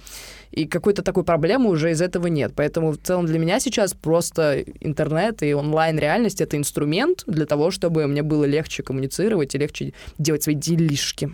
И 0.50 0.66
какой-то 0.66 1.02
такой 1.02 1.24
проблемы 1.24 1.70
уже 1.70 1.90
из 1.90 2.00
этого 2.00 2.26
нет. 2.26 2.52
Поэтому 2.56 2.92
в 2.92 2.98
целом 2.98 3.26
для 3.26 3.38
меня 3.38 3.60
сейчас 3.60 3.92
просто 3.92 4.64
интернет 4.80 5.42
и 5.42 5.54
онлайн-реальность— 5.54 6.40
это 6.42 6.56
инструмент 6.56 7.24
для 7.26 7.46
того, 7.46 7.70
чтобы 7.70 8.06
мне 8.06 8.22
было 8.22 8.44
легче 8.44 8.82
коммуницировать 8.82 9.54
и 9.54 9.58
легче 9.58 9.92
делать 10.18 10.42
свои 10.42 10.54
делишки. 10.54 11.30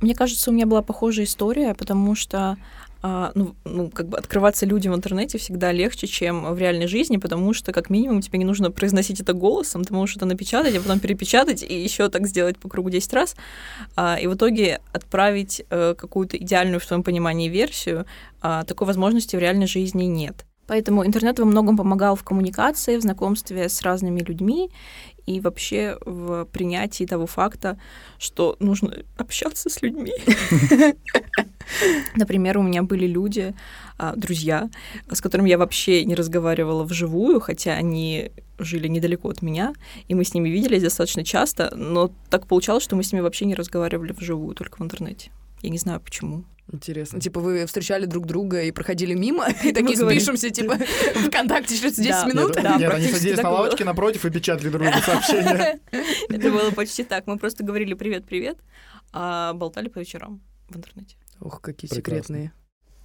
Мне 0.00 0.14
кажется, 0.14 0.50
у 0.50 0.54
меня 0.54 0.66
была 0.66 0.82
похожая 0.82 1.26
история, 1.26 1.74
потому 1.74 2.14
что 2.14 2.56
а, 3.00 3.30
ну, 3.34 3.54
ну, 3.64 3.90
как 3.90 4.08
бы 4.08 4.18
открываться 4.18 4.66
людям 4.66 4.92
в 4.92 4.96
интернете 4.96 5.38
всегда 5.38 5.70
легче, 5.70 6.06
чем 6.06 6.52
в 6.52 6.58
реальной 6.58 6.88
жизни, 6.88 7.16
потому 7.16 7.54
что, 7.54 7.72
как 7.72 7.90
минимум, 7.90 8.20
тебе 8.20 8.38
не 8.38 8.44
нужно 8.44 8.70
произносить 8.70 9.20
это 9.20 9.34
голосом, 9.34 9.84
ты 9.84 9.94
можешь 9.94 10.16
это 10.16 10.26
напечатать, 10.26 10.76
а 10.76 10.80
потом 10.80 10.98
перепечатать 10.98 11.62
и 11.62 11.80
еще 11.80 12.08
так 12.08 12.26
сделать 12.26 12.58
по 12.58 12.68
кругу 12.68 12.90
10 12.90 13.12
раз, 13.12 13.36
а, 13.94 14.18
и 14.20 14.26
в 14.26 14.34
итоге 14.34 14.80
отправить 14.92 15.62
а, 15.70 15.94
какую-то 15.94 16.36
идеальную, 16.36 16.80
в 16.80 16.86
твоем 16.86 17.04
понимании, 17.04 17.48
версию, 17.48 18.04
а, 18.40 18.64
такой 18.64 18.86
возможности 18.86 19.36
в 19.36 19.38
реальной 19.38 19.66
жизни 19.66 20.04
нет. 20.04 20.44
Поэтому 20.66 21.06
интернет 21.06 21.38
во 21.38 21.46
многом 21.46 21.76
помогал 21.76 22.14
в 22.14 22.24
коммуникации, 22.24 22.98
в 22.98 23.00
знакомстве 23.00 23.68
с 23.70 23.80
разными 23.80 24.20
людьми 24.20 24.70
и 25.24 25.40
вообще 25.40 25.96
в 26.04 26.44
принятии 26.46 27.04
того 27.04 27.26
факта, 27.26 27.80
что 28.18 28.56
нужно 28.60 28.94
общаться 29.16 29.70
с 29.70 29.80
людьми. 29.80 30.12
Например, 32.16 32.58
у 32.58 32.62
меня 32.62 32.82
были 32.82 33.06
люди, 33.06 33.54
а, 33.98 34.14
друзья, 34.16 34.70
с 35.10 35.20
которыми 35.20 35.48
я 35.48 35.58
вообще 35.58 36.04
не 36.04 36.14
разговаривала 36.14 36.84
вживую, 36.84 37.40
хотя 37.40 37.72
они 37.72 38.30
жили 38.58 38.88
недалеко 38.88 39.28
от 39.28 39.42
меня, 39.42 39.74
и 40.08 40.14
мы 40.14 40.24
с 40.24 40.34
ними 40.34 40.48
виделись 40.48 40.82
достаточно 40.82 41.24
часто, 41.24 41.72
но 41.76 42.12
так 42.30 42.46
получалось, 42.46 42.84
что 42.84 42.96
мы 42.96 43.02
с 43.02 43.12
ними 43.12 43.22
вообще 43.22 43.44
не 43.44 43.54
разговаривали 43.54 44.12
вживую, 44.12 44.54
только 44.54 44.78
в 44.78 44.84
интернете. 44.84 45.30
Я 45.62 45.70
не 45.70 45.78
знаю 45.78 46.00
почему. 46.00 46.44
Интересно. 46.70 47.18
Типа 47.18 47.40
вы 47.40 47.64
встречали 47.64 48.04
друг 48.04 48.26
друга 48.26 48.62
и 48.62 48.72
проходили 48.72 49.14
мимо, 49.14 49.48
и 49.64 49.72
такие 49.72 49.96
спишемся, 49.96 50.50
типа, 50.50 50.76
ВКонтакте 51.26 51.76
через 51.76 51.96
10 51.96 52.26
минут? 52.26 52.56
Нет, 52.56 52.92
они 52.92 53.08
садились 53.08 53.42
на 53.42 53.50
лавочке 53.50 53.84
напротив 53.84 54.24
и 54.26 54.30
печатали 54.30 54.68
друг 54.68 54.82
другу 54.82 54.98
сообщения. 54.98 55.80
Это 56.28 56.50
было 56.50 56.70
почти 56.70 57.04
так. 57.04 57.26
Мы 57.26 57.38
просто 57.38 57.64
говорили 57.64 57.94
«привет-привет», 57.94 58.58
а 59.12 59.54
болтали 59.54 59.88
по 59.88 59.98
вечерам 59.98 60.42
в 60.68 60.76
интернете. 60.76 61.16
Ох, 61.40 61.60
какие 61.60 61.90
секретные. 61.90 62.52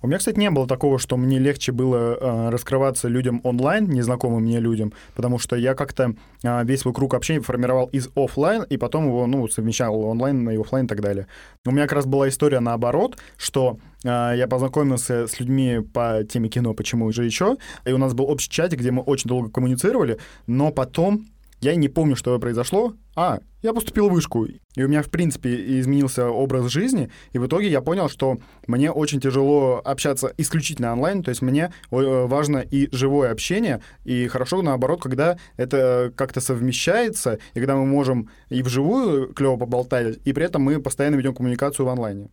У 0.03 0.07
меня, 0.07 0.17
кстати, 0.17 0.37
не 0.37 0.49
было 0.49 0.67
такого, 0.67 0.99
что 0.99 1.15
мне 1.15 1.39
легче 1.39 1.71
было 1.71 2.17
э, 2.19 2.49
раскрываться 2.49 3.07
людям 3.07 3.39
онлайн, 3.45 3.89
незнакомым 3.89 4.43
мне 4.43 4.59
людям, 4.59 4.91
потому 5.15 5.39
что 5.39 5.55
я 5.55 5.75
как-то 5.75 6.13
э, 6.43 6.65
весь 6.65 6.81
свой 6.81 6.93
круг 6.93 7.13
общения 7.13 7.39
формировал 7.39 7.85
из 7.87 8.09
офлайн, 8.13 8.63
и 8.63 8.75
потом 8.75 9.05
его, 9.05 9.25
ну, 9.27 9.47
совмещал 9.47 9.97
онлайн 10.01 10.49
и 10.49 10.57
офлайн 10.57 10.87
и 10.87 10.89
так 10.89 10.99
далее. 10.99 11.27
У 11.65 11.71
меня 11.71 11.83
как 11.83 11.93
раз 11.93 12.05
была 12.05 12.27
история 12.27 12.59
наоборот, 12.59 13.17
что 13.37 13.79
э, 14.03 14.33
я 14.35 14.45
познакомился 14.49 15.25
с 15.25 15.39
людьми 15.39 15.79
по 15.93 16.25
теме 16.29 16.49
кино 16.49 16.73
«Почему 16.73 17.09
же 17.13 17.23
еще?», 17.23 17.55
и 17.85 17.93
у 17.93 17.97
нас 17.97 18.13
был 18.13 18.25
общий 18.25 18.49
чатик, 18.49 18.79
где 18.79 18.91
мы 18.91 19.03
очень 19.03 19.29
долго 19.29 19.49
коммуницировали, 19.49 20.17
но 20.47 20.73
потом 20.73 21.27
я 21.63 21.75
не 21.75 21.88
помню, 21.88 22.15
что 22.15 22.38
произошло. 22.39 22.93
А, 23.15 23.39
я 23.62 23.74
поступил 23.74 24.10
в 24.10 24.13
вышку, 24.13 24.46
и 24.46 24.84
у 24.84 24.88
меня, 24.88 25.03
в 25.03 25.10
принципе, 25.10 25.79
изменился 25.79 26.27
образ 26.27 26.70
жизни, 26.72 27.10
и 27.32 27.38
в 27.38 27.48
итоге 27.48 27.70
я 27.70 27.82
понял, 27.82 28.10
что 28.10 28.39
мне 28.67 28.91
очень 28.91 29.22
тяжело 29.22 29.82
общаться 29.86 30.34
исключительно 30.38 30.91
онлайн, 30.91 31.24
то 31.24 31.29
есть 31.29 31.41
мне 31.41 31.72
э, 31.91 32.25
важно 32.25 32.58
и 32.58 32.89
живое 32.91 33.32
общение, 33.32 33.82
и 34.03 34.27
хорошо, 34.27 34.62
наоборот, 34.62 35.01
когда 35.01 35.38
это 35.58 36.12
как-то 36.15 36.41
совмещается, 36.41 37.39
и 37.53 37.60
когда 37.60 37.75
мы 37.75 37.86
можем 37.86 38.29
и 38.50 38.63
вживую 38.63 39.34
клево 39.34 39.58
поболтать, 39.58 40.17
и 40.25 40.34
при 40.34 40.46
этом 40.46 40.63
мы 40.63 40.82
постоянно 40.82 41.15
ведем 41.15 41.36
коммуникацию 41.36 41.86
в 41.86 41.89
онлайне. 41.89 42.29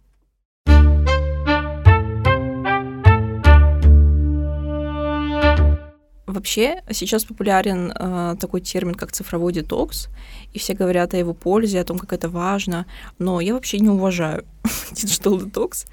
Вообще 6.31 6.83
сейчас 6.91 7.25
популярен 7.25 7.93
э, 7.93 8.37
такой 8.39 8.61
термин, 8.61 8.95
как 8.95 9.11
цифровой 9.11 9.53
детокс, 9.53 10.09
и 10.53 10.59
все 10.59 10.75
говорят 10.75 11.13
о 11.15 11.17
его 11.17 11.35
пользе, 11.35 11.81
о 11.81 11.85
том, 11.85 11.99
как 11.99 12.13
это 12.13 12.29
важно, 12.29 12.87
но 13.19 13.41
я 13.41 13.55
вообще 13.55 13.81
не 13.81 13.89
уважаю 13.89 14.45
digital 14.93 15.45
детокс. 15.45 15.87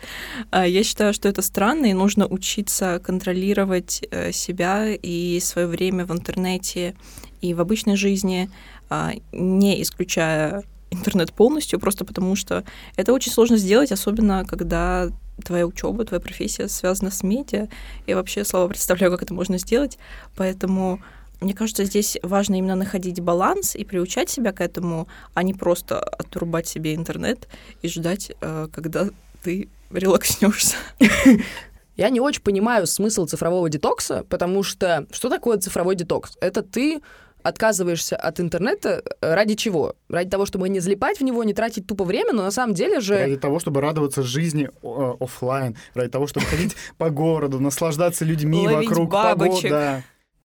Э, 0.52 0.66
я 0.68 0.84
считаю, 0.84 1.14
что 1.14 1.28
это 1.28 1.42
странно, 1.42 1.88
и 1.88 1.94
нужно 1.94 2.28
учиться 2.28 3.00
контролировать 3.04 4.04
э, 4.12 4.32
себя 4.32 4.94
и 4.94 5.40
свое 5.40 5.68
время 5.68 6.06
в 6.06 6.12
интернете 6.12 6.96
и 7.42 7.54
в 7.54 7.62
обычной 7.62 7.96
жизни, 7.96 8.50
э, 8.90 9.14
не 9.32 9.82
исключая 9.82 10.64
интернет 10.92 11.34
полностью, 11.34 11.80
просто 11.80 12.06
потому 12.06 12.36
что 12.36 12.64
это 12.96 13.12
очень 13.12 13.32
сложно 13.32 13.58
сделать, 13.58 13.92
особенно 13.92 14.46
когда 14.46 15.10
твоя 15.44 15.66
учеба, 15.66 16.06
твоя 16.06 16.22
профессия 16.22 16.68
связана 16.68 17.12
с 17.12 17.24
медиа. 17.24 17.68
Я 18.06 18.16
вообще 18.16 18.44
слабо 18.44 18.70
представляю, 18.70 19.12
как 19.12 19.24
это 19.24 19.34
можно 19.34 19.58
сделать. 19.58 19.98
Поэтому 20.36 21.02
мне 21.40 21.54
кажется, 21.54 21.86
здесь 21.86 22.18
важно 22.24 22.56
именно 22.56 22.76
находить 22.76 23.20
баланс 23.20 23.76
и 23.76 23.84
приучать 23.84 24.30
себя 24.30 24.52
к 24.52 24.62
этому, 24.62 25.08
а 25.34 25.44
не 25.44 25.54
просто 25.54 26.00
отрубать 26.00 26.68
себе 26.68 26.96
интернет 26.96 27.48
и 27.82 27.88
ждать, 27.88 28.32
э, 28.42 28.68
когда 28.74 29.10
ты 29.44 29.70
релакснешься. 29.92 30.76
Я 31.96 32.10
не 32.10 32.20
очень 32.20 32.42
понимаю 32.42 32.86
смысл 32.86 33.26
цифрового 33.26 33.70
детокса, 33.70 34.24
потому 34.30 34.64
что 34.64 35.08
что 35.12 35.30
такое 35.30 35.58
цифровой 35.58 35.96
детокс? 35.96 36.38
Это 36.42 36.62
ты 36.62 37.02
отказываешься 37.44 38.16
от 38.16 38.40
интернета 38.40 39.04
э, 39.22 39.34
ради 39.34 39.56
чего? 39.56 39.96
Ради 40.10 40.30
того, 40.30 40.46
чтобы 40.46 40.70
не 40.70 40.80
залипать 40.80 41.20
в 41.20 41.24
него, 41.24 41.44
не 41.44 41.54
тратить 41.54 41.88
тупо 41.88 42.04
время, 42.04 42.34
но 42.34 42.44
на 42.44 42.52
самом 42.52 42.74
деле 42.74 43.00
же... 43.00 43.18
Ради 43.18 43.38
того, 43.38 43.60
чтобы 43.60 43.82
радоваться 43.82 44.24
жизни 44.24 44.70
э, 44.84 45.14
офлайн, 45.20 45.78
ради 45.94 46.10
того, 46.10 46.28
чтобы 46.28 46.46
ходить 46.46 46.76
по 46.98 47.10
городу, 47.10 47.60
наслаждаться 47.60 48.26
людьми 48.26 48.68
вокруг, 48.68 49.12
погода. 49.12 50.04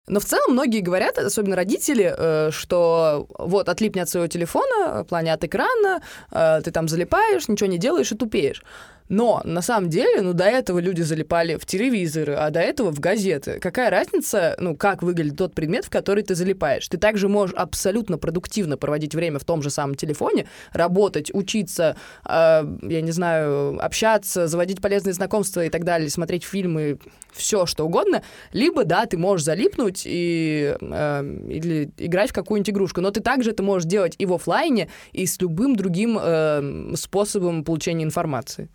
Но 0.07 0.19
в 0.19 0.25
целом 0.25 0.53
многие 0.53 0.81
говорят, 0.81 1.19
особенно 1.19 1.57
родители, 1.57 2.13
э, 2.17 2.51
что 2.51 3.27
вот 3.39 3.69
отлипни 3.69 4.01
от 4.01 4.09
своего 4.09 4.27
телефона, 4.27 5.05
в 5.05 5.05
плане 5.05 5.33
от 5.33 5.45
экрана, 5.45 6.03
ты 6.31 6.71
там 6.71 6.89
залипаешь, 6.89 7.49
ничего 7.49 7.69
не 7.69 7.79
делаешь 7.79 8.13
и 8.13 8.17
тупеешь. 8.17 8.63
Но 9.11 9.43
на 9.45 9.61
самом 9.61 9.91
деле, 9.91 10.23
ну, 10.23 10.35
до 10.35 10.45
этого 10.45 10.79
люди 10.79 11.03
залипали 11.03 11.57
в 11.57 11.67
телевизоры, 11.67 12.35
а 12.35 12.51
до 12.51 12.61
этого 12.61 12.93
в 12.93 13.01
газеты. 13.01 13.59
Какая 13.59 13.91
разница, 13.91 14.55
ну, 14.61 14.77
как 14.77 15.03
выглядит 15.03 15.37
тот 15.37 15.53
предмет, 15.53 15.85
в 15.85 15.91
который 15.91 16.23
ты 16.23 16.37
залипаешь? 16.37 16.87
Ты 16.87 16.97
также 16.97 17.29
можешь 17.29 17.57
абсолютно 17.57 18.19
продуктивно 18.19 18.77
проводить 18.77 19.13
время 19.13 19.41
в 19.41 19.45
том 19.45 19.63
же 19.63 19.71
самом 19.71 19.97
телефоне, 19.97 20.47
работать, 20.73 21.35
учиться, 21.35 21.97
э, 22.25 22.65
я 22.83 23.01
не 23.01 23.11
знаю, 23.11 23.85
общаться, 23.85 24.47
заводить 24.47 24.81
полезные 24.81 25.13
знакомства 25.13 25.65
и 25.65 25.71
так 25.71 25.83
далее, 25.83 26.09
смотреть 26.09 26.45
фильмы, 26.45 27.01
все 27.33 27.67
что 27.67 27.87
угодно. 27.87 28.23
Либо, 28.53 28.85
да, 28.85 29.07
ты 29.07 29.19
можешь 29.19 29.45
залипнуть 29.45 30.03
и, 30.05 30.77
э, 30.81 31.37
или 31.49 31.91
играть 31.97 32.31
в 32.31 32.33
какую-нибудь 32.33 32.71
игрушку, 32.71 33.01
но 33.01 33.11
ты 33.11 33.21
также 33.21 33.51
это 33.51 33.65
можешь 33.65 33.89
делать 33.89 34.15
и 34.19 34.25
в 34.27 34.33
офлайне, 34.33 34.89
и 35.11 35.27
с 35.27 35.41
любым 35.41 35.75
другим 35.75 36.17
э, 36.17 36.93
способом 36.95 37.65
получения 37.65 38.05
информации. 38.05 38.69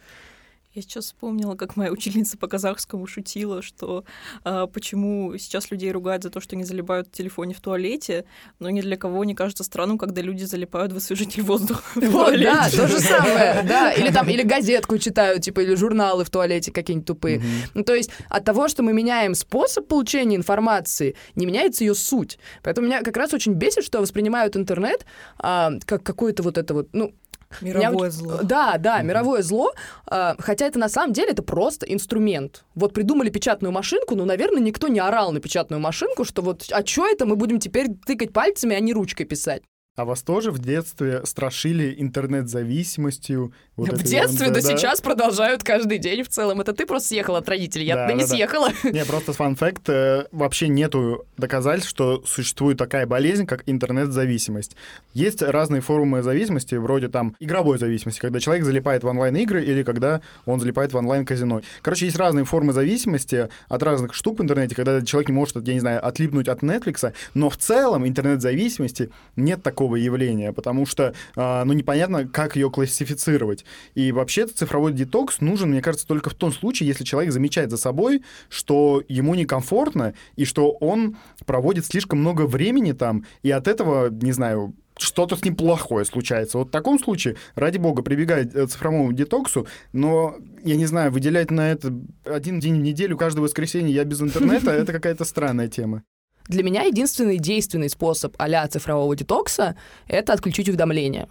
Я 0.76 0.82
сейчас 0.82 1.06
вспомнила, 1.06 1.56
как 1.56 1.78
моя 1.78 1.90
учительница 1.90 2.38
по 2.38 2.48
казахскому 2.48 3.08
шутила, 3.08 3.62
что 3.62 4.04
а, 4.44 4.68
почему 4.68 5.38
сейчас 5.38 5.72
людей 5.72 5.90
ругают 5.94 6.24
за 6.24 6.30
то, 6.30 6.42
что 6.42 6.58
они 6.58 6.66
залипают 6.66 7.08
в 7.08 7.12
телефоне 7.12 7.54
в 7.54 7.62
туалете, 7.62 8.26
но 8.60 8.70
ни 8.70 8.82
для 8.82 8.98
кого 8.98 9.24
не 9.24 9.36
кажется 9.36 9.64
странным, 9.64 9.98
когда 9.98 10.22
люди 10.22 10.44
залипают 10.44 10.92
в 10.92 10.98
освежитель 10.98 11.44
воздуха 11.44 11.82
в 11.98 12.04
Вот, 12.12 12.26
туалете. 12.28 12.52
да, 12.52 12.70
то 12.70 12.88
же 12.90 13.00
самое, 13.00 13.64
да. 13.70 13.94
Или 13.94 14.12
там, 14.12 14.28
или 14.28 14.42
газетку 14.42 14.98
читают, 14.98 15.44
типа, 15.44 15.62
или 15.62 15.76
журналы 15.76 16.26
в 16.26 16.30
туалете 16.30 16.74
какие-нибудь 16.74 17.08
тупые. 17.08 17.42
Ну, 17.74 17.86
то 17.86 17.96
есть 17.96 18.10
от 18.28 18.44
того, 18.44 18.68
что 18.68 18.84
мы 18.84 18.92
меняем 18.92 19.34
способ 19.34 19.88
получения 19.88 20.36
информации, 20.36 21.16
не 21.36 21.46
меняется 21.46 21.86
ее 21.86 21.96
суть. 21.96 22.38
Поэтому 22.64 22.88
меня 22.88 23.02
как 23.02 23.16
раз 23.16 23.34
очень 23.34 23.54
бесит, 23.54 23.86
что 23.86 24.02
воспринимают 24.02 24.58
интернет 24.58 25.06
а, 25.38 25.72
как 25.86 26.04
какое-то 26.04 26.44
вот 26.44 26.58
это 26.58 26.74
вот, 26.74 26.90
ну, 26.92 27.14
Мировое 27.62 28.06
Я- 28.08 28.12
зло. 28.12 28.40
Да, 28.44 28.78
да, 28.78 29.02
мировое 29.02 29.42
зло. 29.42 29.72
а, 30.08 30.36
Хотя 30.40 30.66
это 30.66 30.80
на 30.80 30.90
самом 30.90 31.14
деле 31.14 31.32
это 31.32 31.44
просто 31.44 31.86
инструмент. 31.86 32.64
Вот 32.76 32.94
придумали 32.94 33.30
печатную 33.30 33.72
машинку, 33.72 34.16
но, 34.16 34.26
наверное, 34.26 34.62
никто 34.62 34.88
не 34.88 35.00
орал 35.00 35.32
на 35.32 35.40
печатную 35.40 35.80
машинку, 35.80 36.26
что 36.26 36.42
вот, 36.42 36.66
а 36.72 36.86
что 36.86 37.08
это 37.08 37.26
мы 37.26 37.36
будем 37.36 37.60
теперь 37.60 37.88
тыкать 38.06 38.34
пальцами, 38.34 38.76
а 38.76 38.80
не 38.80 38.94
ручкой 38.94 39.26
писать. 39.26 39.64
А 39.98 40.04
вас 40.04 40.24
тоже 40.24 40.52
в 40.52 40.60
детстве 40.60 41.22
страшили 41.24 41.96
интернет-зависимостью? 41.98 43.54
Вот 43.78 43.94
в 43.94 44.04
детстве 44.04 44.48
до 44.48 44.56
да? 44.56 44.62
сейчас 44.62 45.00
продолжают 45.00 45.64
каждый 45.64 46.00
день 46.00 46.24
в 46.24 46.28
целом. 46.28 46.60
Это 46.60 46.74
ты 46.74 46.86
просто 46.86 47.10
съехала 47.10 47.38
от 47.38 47.48
родителей, 47.48 47.86
я 47.86 47.96
Да, 47.96 48.04
туда 48.04 48.14
не 48.14 48.24
да, 48.24 48.28
да. 48.28 48.36
съехала. 48.36 48.70
Не, 48.84 49.06
просто 49.06 49.32
фан-факт, 49.32 49.88
э, 49.88 50.26
вообще 50.34 50.68
нету 50.68 51.26
доказательств, 51.38 51.90
что 51.90 52.22
существует 52.26 52.78
такая 52.78 53.08
болезнь, 53.08 53.46
как 53.46 53.64
интернет-зависимость. 53.68 54.76
Есть 55.14 55.42
разные 55.42 55.80
формы 55.80 56.22
зависимости, 56.24 56.76
вроде 56.76 57.08
там 57.08 57.34
игровой 57.40 57.78
зависимости, 57.78 58.20
когда 58.20 58.42
человек 58.42 58.66
залипает 58.66 59.04
в 59.04 59.08
онлайн-игры 59.08 59.64
или 59.64 59.84
когда 59.84 60.20
он 60.46 60.60
залипает 60.60 60.92
в 60.92 60.98
онлайн-казино. 60.98 61.62
Короче, 61.82 62.06
есть 62.06 62.18
разные 62.18 62.44
формы 62.44 62.74
зависимости 62.74 63.48
от 63.70 63.84
разных 63.84 64.14
штук 64.14 64.40
в 64.40 64.44
интернете, 64.44 64.76
когда 64.76 65.02
человек 65.06 65.30
не 65.30 65.36
может, 65.36 65.66
я 65.66 65.74
не 65.74 65.80
знаю, 65.80 66.06
отлипнуть 66.06 66.50
от 66.50 66.64
Netflix, 66.64 67.14
но 67.34 67.50
в 67.50 67.56
целом 67.56 68.06
интернет-зависимости 68.06 69.10
нет 69.38 69.64
такого 69.64 69.85
явления, 69.94 70.52
потому 70.52 70.88
что, 70.88 71.14
а, 71.36 71.64
ну, 71.66 71.74
непонятно, 71.74 72.28
как 72.28 72.56
ее 72.56 72.72
классифицировать. 72.72 73.66
И 73.94 74.12
вообще 74.12 74.48
цифровой 74.48 74.94
детокс 74.94 75.42
нужен, 75.42 75.70
мне 75.70 75.82
кажется, 75.82 76.08
только 76.08 76.32
в 76.32 76.34
том 76.34 76.52
случае, 76.52 76.88
если 76.88 77.04
человек 77.04 77.32
замечает 77.32 77.70
за 77.70 77.78
собой, 77.78 78.24
что 78.50 79.04
ему 79.08 79.36
некомфортно, 79.36 80.16
и 80.36 80.46
что 80.46 80.72
он 80.72 81.18
проводит 81.46 81.86
слишком 81.86 82.20
много 82.20 82.48
времени 82.48 82.94
там, 82.94 83.26
и 83.44 83.52
от 83.52 83.68
этого, 83.68 84.10
не 84.10 84.32
знаю, 84.32 84.74
что-то 84.98 85.36
с 85.36 85.44
ним 85.44 85.56
плохое 85.56 86.06
случается. 86.06 86.58
Вот 86.58 86.70
в 86.70 86.72
таком 86.72 87.00
случае, 87.00 87.36
ради 87.56 87.78
бога, 87.78 88.02
прибегать 88.02 88.54
к 88.54 88.68
цифровому 88.68 89.14
детоксу, 89.14 89.68
но, 89.94 90.36
я 90.64 90.76
не 90.76 90.86
знаю, 90.86 91.12
выделять 91.12 91.52
на 91.52 91.72
это 91.72 91.94
один 92.24 92.60
день 92.60 92.80
в 92.80 92.84
неделю, 92.84 93.18
каждое 93.18 93.42
воскресенье 93.42 93.94
я 93.94 94.04
без 94.04 94.22
интернета, 94.24 94.72
это 94.72 94.94
какая-то 94.94 95.26
странная 95.26 95.68
тема. 95.68 96.04
Для 96.48 96.64
меня 96.64 96.84
единственный 96.84 97.38
действенный 97.38 97.90
способ 97.90 98.36
а 98.38 98.68
цифрового 98.68 99.16
детокса— 99.16 99.76
это 100.08 100.34
отключить 100.34 100.70
уведомления. 100.70 101.28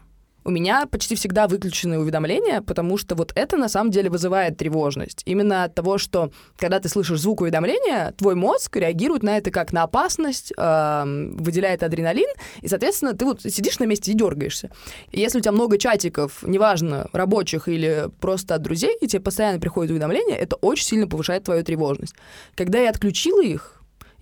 У 0.47 0.51
меня 0.51 0.85
почти 0.85 1.15
всегда 1.15 1.49
выключены 1.49 1.99
уведомления, 1.99 2.61
потому 2.61 2.99
что 2.99 3.15
вот 3.15 3.33
это 3.35 3.57
на 3.57 3.71
самом 3.71 3.91
деле 3.91 4.11
вызывает 4.11 4.59
тревожность. 4.59 5.23
Именно 5.25 5.65
от 5.65 5.75
того, 5.75 5.97
что 5.97 6.33
когда 6.59 6.81
ты 6.81 6.91
слышишь 6.91 7.21
звук 7.21 7.41
уведомления, 7.41 8.13
твой 8.13 8.35
мозг 8.35 8.77
реагирует 8.77 9.23
на 9.23 9.39
это 9.39 9.51
как 9.51 9.73
на 9.73 9.85
опасность, 9.85 10.53
эм, 10.59 11.35
выделяет 11.39 11.83
адреналин, 11.83 12.29
и, 12.61 12.69
соответственно, 12.69 13.15
ты 13.15 13.25
вот 13.25 13.41
сидишь 13.41 13.79
на 13.79 13.85
месте 13.85 14.13
и 14.13 14.15
дергаешься. 14.15 14.71
И 15.13 15.21
если 15.21 15.39
у 15.39 15.41
тебя 15.41 15.53
много 15.53 15.79
чатиков, 15.79 16.43
неважно, 16.43 17.09
рабочих 17.15 17.67
или 17.67 18.11
просто 18.21 18.55
от 18.55 18.61
друзей, 18.61 18.99
и 19.01 19.07
тебе 19.07 19.21
постоянно 19.21 19.59
приходят 19.59 19.93
уведомления, 19.93 20.37
это 20.37 20.57
очень 20.57 20.85
сильно 20.85 21.09
повышает 21.09 21.45
твою 21.45 21.65
тревожность. 21.65 22.15
Когда 22.55 22.79
я 22.81 22.91
отключила 22.91 23.43
их, 23.43 23.74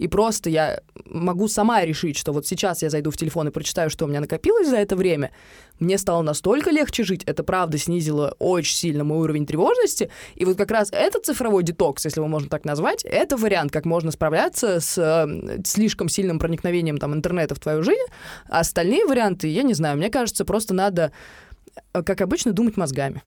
и 0.02 0.08
просто 0.08 0.50
я 0.50 0.80
могу 1.06 1.46
сама 1.46 1.84
решить, 1.84 2.18
что 2.18 2.32
вот 2.32 2.44
сейчас 2.44 2.82
я 2.82 2.90
зайду 2.90 3.12
в 3.12 3.16
телефон 3.16 3.48
и 3.48 3.50
прочитаю, 3.52 3.88
что 3.88 4.04
у 4.04 4.08
меня 4.08 4.18
накопилось 4.20 4.68
за 4.68 4.76
это 4.76 4.96
время, 4.96 5.30
мне 5.78 5.96
стало 5.96 6.22
настолько 6.22 6.70
легче 6.70 7.04
жить, 7.04 7.22
это 7.24 7.44
правда 7.44 7.78
снизило 7.78 8.34
очень 8.40 8.74
сильно 8.74 9.04
мой 9.04 9.18
уровень 9.18 9.46
тревожности, 9.46 10.10
и 10.34 10.44
вот 10.44 10.56
как 10.56 10.72
раз 10.72 10.88
этот 10.90 11.24
цифровой 11.24 11.62
детокс, 11.62 12.04
если 12.04 12.18
его 12.18 12.26
можно 12.26 12.48
так 12.48 12.64
назвать, 12.64 13.04
это 13.04 13.36
вариант, 13.36 13.70
как 13.70 13.84
можно 13.84 14.10
справляться 14.10 14.80
с 14.80 14.98
э, 14.98 15.60
слишком 15.64 16.08
сильным 16.08 16.40
проникновением 16.40 16.98
там 16.98 17.14
интернета 17.14 17.54
в 17.54 17.60
твою 17.60 17.84
жизнь, 17.84 18.10
а 18.48 18.60
остальные 18.60 19.06
варианты, 19.06 19.46
я 19.46 19.62
не 19.62 19.74
знаю, 19.74 19.96
мне 19.98 20.10
кажется, 20.10 20.44
просто 20.44 20.74
надо, 20.74 21.12
э, 21.94 22.02
как 22.02 22.20
обычно, 22.22 22.52
думать 22.52 22.76
мозгами. 22.76 23.22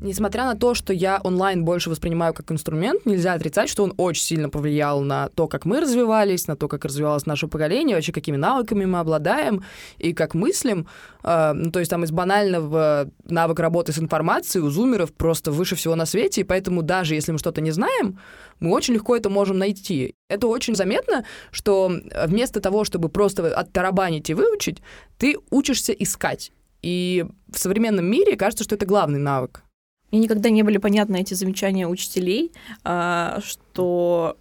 Несмотря 0.00 0.44
на 0.44 0.54
то, 0.54 0.74
что 0.74 0.92
я 0.92 1.20
онлайн 1.24 1.64
больше 1.64 1.90
воспринимаю 1.90 2.32
как 2.32 2.52
инструмент, 2.52 3.04
нельзя 3.04 3.32
отрицать, 3.32 3.68
что 3.68 3.82
он 3.82 3.94
очень 3.96 4.22
сильно 4.22 4.48
повлиял 4.48 5.00
на 5.00 5.28
то, 5.30 5.48
как 5.48 5.64
мы 5.64 5.80
развивались, 5.80 6.46
на 6.46 6.56
то, 6.56 6.68
как 6.68 6.84
развивалось 6.84 7.26
наше 7.26 7.48
поколение, 7.48 7.96
вообще 7.96 8.12
какими 8.12 8.36
навыками 8.36 8.84
мы 8.84 9.00
обладаем 9.00 9.64
и 9.98 10.12
как 10.12 10.34
мыслим. 10.34 10.86
Э, 11.24 11.52
ну, 11.52 11.72
то 11.72 11.80
есть 11.80 11.90
там 11.90 12.04
из 12.04 12.12
банального 12.12 13.10
навык 13.24 13.58
работы 13.58 13.92
с 13.92 13.98
информацией 13.98 14.62
у 14.62 14.70
зумеров 14.70 15.12
просто 15.12 15.50
выше 15.50 15.74
всего 15.74 15.96
на 15.96 16.06
свете, 16.06 16.42
и 16.42 16.44
поэтому 16.44 16.82
даже 16.82 17.16
если 17.16 17.32
мы 17.32 17.38
что-то 17.38 17.60
не 17.60 17.72
знаем, 17.72 18.20
мы 18.60 18.70
очень 18.70 18.94
легко 18.94 19.16
это 19.16 19.28
можем 19.30 19.58
найти. 19.58 20.14
Это 20.28 20.46
очень 20.46 20.76
заметно, 20.76 21.24
что 21.50 21.90
вместо 22.24 22.60
того, 22.60 22.84
чтобы 22.84 23.08
просто 23.08 23.52
оттарабанить 23.52 24.30
и 24.30 24.34
выучить, 24.34 24.80
ты 25.18 25.38
учишься 25.50 25.92
искать. 25.92 26.52
И 26.82 27.26
в 27.48 27.58
современном 27.58 28.04
мире 28.04 28.36
кажется, 28.36 28.62
что 28.62 28.76
это 28.76 28.86
главный 28.86 29.18
навык. 29.18 29.64
Мне 30.10 30.20
никогда 30.20 30.50
не 30.50 30.62
были 30.62 30.78
понятны 30.78 31.20
эти 31.20 31.34
замечания 31.34 31.86
учителей, 31.86 32.52
а, 32.84 33.40
что 33.42 34.36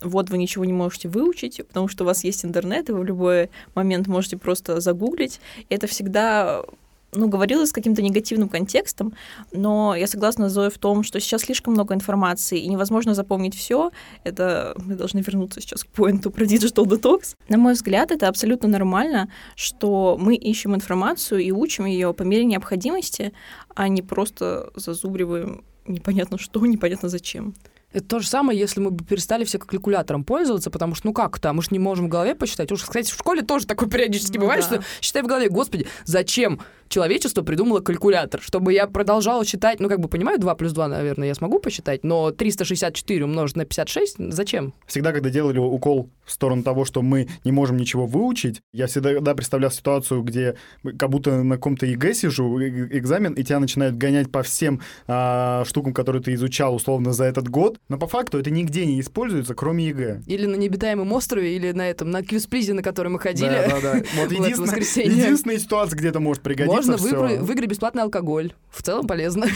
вот 0.00 0.30
вы 0.30 0.38
ничего 0.38 0.64
не 0.64 0.72
можете 0.72 1.08
выучить, 1.08 1.60
потому 1.66 1.88
что 1.88 2.04
у 2.04 2.06
вас 2.06 2.24
есть 2.24 2.44
интернет, 2.44 2.88
и 2.88 2.92
вы 2.92 3.00
в 3.00 3.04
любой 3.04 3.50
момент 3.74 4.06
можете 4.06 4.36
просто 4.36 4.80
загуглить. 4.80 5.40
И 5.68 5.74
это 5.74 5.86
всегда 5.86 6.62
ну, 7.12 7.28
говорилось 7.28 7.70
с 7.70 7.72
каким-то 7.72 8.02
негативным 8.02 8.48
контекстом, 8.48 9.14
но 9.52 9.94
я 9.94 10.06
согласна 10.06 10.48
с 10.48 10.52
Зоей 10.52 10.70
в 10.70 10.78
том, 10.78 11.02
что 11.02 11.20
сейчас 11.20 11.42
слишком 11.42 11.74
много 11.74 11.94
информации, 11.94 12.58
и 12.58 12.68
невозможно 12.68 13.14
запомнить 13.14 13.54
все. 13.54 13.90
Это 14.24 14.74
мы 14.78 14.94
должны 14.94 15.20
вернуться 15.20 15.60
сейчас 15.60 15.84
к 15.84 15.88
поинту 15.88 16.30
про 16.30 16.44
Digital 16.44 16.84
Detox. 16.84 17.34
На 17.48 17.58
мой 17.58 17.72
взгляд, 17.72 18.10
это 18.10 18.28
абсолютно 18.28 18.68
нормально, 18.68 19.30
что 19.56 20.16
мы 20.20 20.34
ищем 20.34 20.74
информацию 20.74 21.40
и 21.40 21.50
учим 21.50 21.86
ее 21.86 22.12
по 22.12 22.22
мере 22.22 22.44
необходимости, 22.44 23.32
а 23.74 23.88
не 23.88 24.02
просто 24.02 24.70
зазубриваем 24.74 25.64
непонятно 25.86 26.38
что, 26.38 26.64
непонятно 26.66 27.08
зачем. 27.08 27.54
Это 27.92 28.04
то 28.04 28.18
же 28.20 28.26
самое, 28.28 28.58
если 28.58 28.80
мы 28.80 28.90
бы 28.90 29.04
перестали 29.04 29.44
все 29.44 29.58
калькулятором 29.58 30.22
пользоваться, 30.22 30.70
потому 30.70 30.94
что, 30.94 31.06
ну 31.06 31.12
как 31.14 31.38
то 31.38 31.52
мы 31.52 31.62
же 31.62 31.68
не 31.70 31.78
можем 31.78 32.06
в 32.06 32.08
голове 32.08 32.34
посчитать. 32.34 32.70
Уж, 32.70 32.82
кстати, 32.82 33.10
в 33.10 33.14
школе 33.14 33.42
тоже 33.42 33.66
такое 33.66 33.88
периодически 33.88 34.36
Ну 34.36 34.42
бывает, 34.42 34.66
да. 34.68 34.76
что 34.76 34.84
считай 35.00 35.22
в 35.22 35.26
голове, 35.26 35.48
господи, 35.48 35.86
зачем 36.04 36.60
человечество 36.88 37.42
придумало 37.42 37.80
калькулятор? 37.80 38.42
Чтобы 38.42 38.74
я 38.74 38.86
продолжала 38.86 39.44
считать, 39.44 39.80
ну 39.80 39.88
как 39.88 40.00
бы 40.00 40.08
понимаю, 40.08 40.38
2 40.38 40.54
плюс 40.54 40.72
2, 40.72 40.88
наверное, 40.88 41.28
я 41.28 41.34
смогу 41.34 41.60
посчитать, 41.60 42.04
но 42.04 42.30
364 42.30 43.24
умножить 43.24 43.56
на 43.56 43.64
56, 43.64 44.16
зачем? 44.32 44.74
Всегда, 44.86 45.12
когда 45.12 45.30
делали 45.30 45.58
укол 45.58 46.10
в 46.26 46.32
сторону 46.32 46.62
того, 46.62 46.84
что 46.84 47.00
мы 47.00 47.28
не 47.44 47.52
можем 47.52 47.78
ничего 47.78 48.06
выучить, 48.06 48.60
я 48.74 48.86
всегда 48.86 49.18
да, 49.20 49.34
представлял 49.34 49.70
ситуацию, 49.70 50.22
где 50.22 50.56
как 50.98 51.08
будто 51.08 51.42
на 51.42 51.56
каком-то 51.56 51.86
ЕГЭ 51.86 52.12
сижу, 52.12 52.58
э- 52.58 52.88
экзамен, 52.98 53.32
и 53.32 53.42
тебя 53.44 53.60
начинают 53.60 53.96
гонять 53.96 54.30
по 54.30 54.42
всем 54.42 54.82
а, 55.06 55.64
штукам, 55.64 55.94
которые 55.94 56.22
ты 56.22 56.34
изучал 56.34 56.74
условно 56.74 57.12
за 57.12 57.24
этот 57.24 57.48
год, 57.48 57.77
но 57.88 57.98
по 57.98 58.06
факту 58.06 58.38
это 58.38 58.50
нигде 58.50 58.84
не 58.86 59.00
используется, 59.00 59.54
кроме 59.54 59.86
ЕГЭ. 59.88 60.22
Или 60.26 60.46
на 60.46 60.56
необитаемом 60.56 61.12
острове, 61.12 61.56
или 61.56 61.72
на 61.72 61.88
этом, 61.88 62.10
на 62.10 62.22
Квиз, 62.22 62.48
плиз, 62.48 62.74
на 62.74 62.82
который 62.82 63.08
мы 63.08 63.18
ходили. 63.18 63.48
Да, 63.48 63.68
да, 63.68 63.80
да. 63.80 64.02
Вот 64.16 64.32
единственная, 64.32 65.06
единственная 65.06 65.58
ситуация, 65.58 65.96
где 65.98 66.08
это 66.08 66.20
может 66.20 66.42
пригодиться. 66.42 66.76
Можно 66.76 66.96
всё. 66.96 67.16
выбра- 67.16 67.38
выиграть 67.38 67.70
бесплатный 67.70 68.02
алкоголь. 68.02 68.52
В 68.70 68.82
целом 68.82 69.06
полезно. 69.06 69.46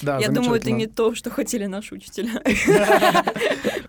Да, 0.00 0.18
Я 0.18 0.28
думаю, 0.30 0.54
это 0.54 0.70
не 0.70 0.86
то, 0.86 1.14
что 1.14 1.30
хотели 1.30 1.66
наши 1.66 1.94
учителя. 1.94 2.42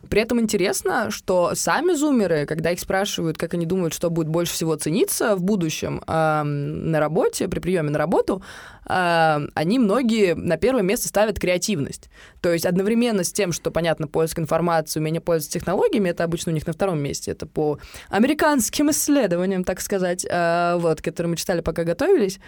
При 0.09 0.21
этом 0.21 0.39
интересно, 0.39 1.11
что 1.11 1.51
сами 1.55 1.93
зумеры, 1.93 2.45
когда 2.45 2.71
их 2.71 2.79
спрашивают, 2.79 3.37
как 3.37 3.53
они 3.53 3.65
думают, 3.65 3.93
что 3.93 4.09
будет 4.09 4.27
больше 4.27 4.53
всего 4.53 4.75
цениться 4.75 5.35
в 5.35 5.43
будущем 5.43 6.01
эм, 6.07 6.91
на 6.91 6.99
работе, 6.99 7.47
при 7.47 7.59
приеме 7.59 7.89
на 7.89 7.97
работу, 7.97 8.41
эм, 8.87 9.49
они 9.53 9.79
многие 9.79 10.35
на 10.35 10.57
первое 10.57 10.83
место 10.83 11.07
ставят 11.07 11.39
креативность. 11.39 12.09
То 12.41 12.53
есть 12.53 12.65
одновременно 12.65 13.23
с 13.23 13.31
тем, 13.31 13.51
что, 13.51 13.71
понятно, 13.71 14.07
поиск 14.07 14.39
информации, 14.39 14.99
умение 14.99 15.21
пользоваться 15.21 15.59
технологиями, 15.59 16.09
это 16.09 16.23
обычно 16.23 16.51
у 16.51 16.55
них 16.55 16.67
на 16.67 16.73
втором 16.73 16.99
месте. 16.99 17.31
Это 17.31 17.45
по 17.45 17.79
американским 18.09 18.91
исследованиям, 18.91 19.63
так 19.63 19.81
сказать, 19.81 20.25
э, 20.29 20.75
вот, 20.77 21.01
которые 21.01 21.31
мы 21.31 21.37
читали, 21.37 21.61
пока 21.61 21.83
готовились. 21.83 22.39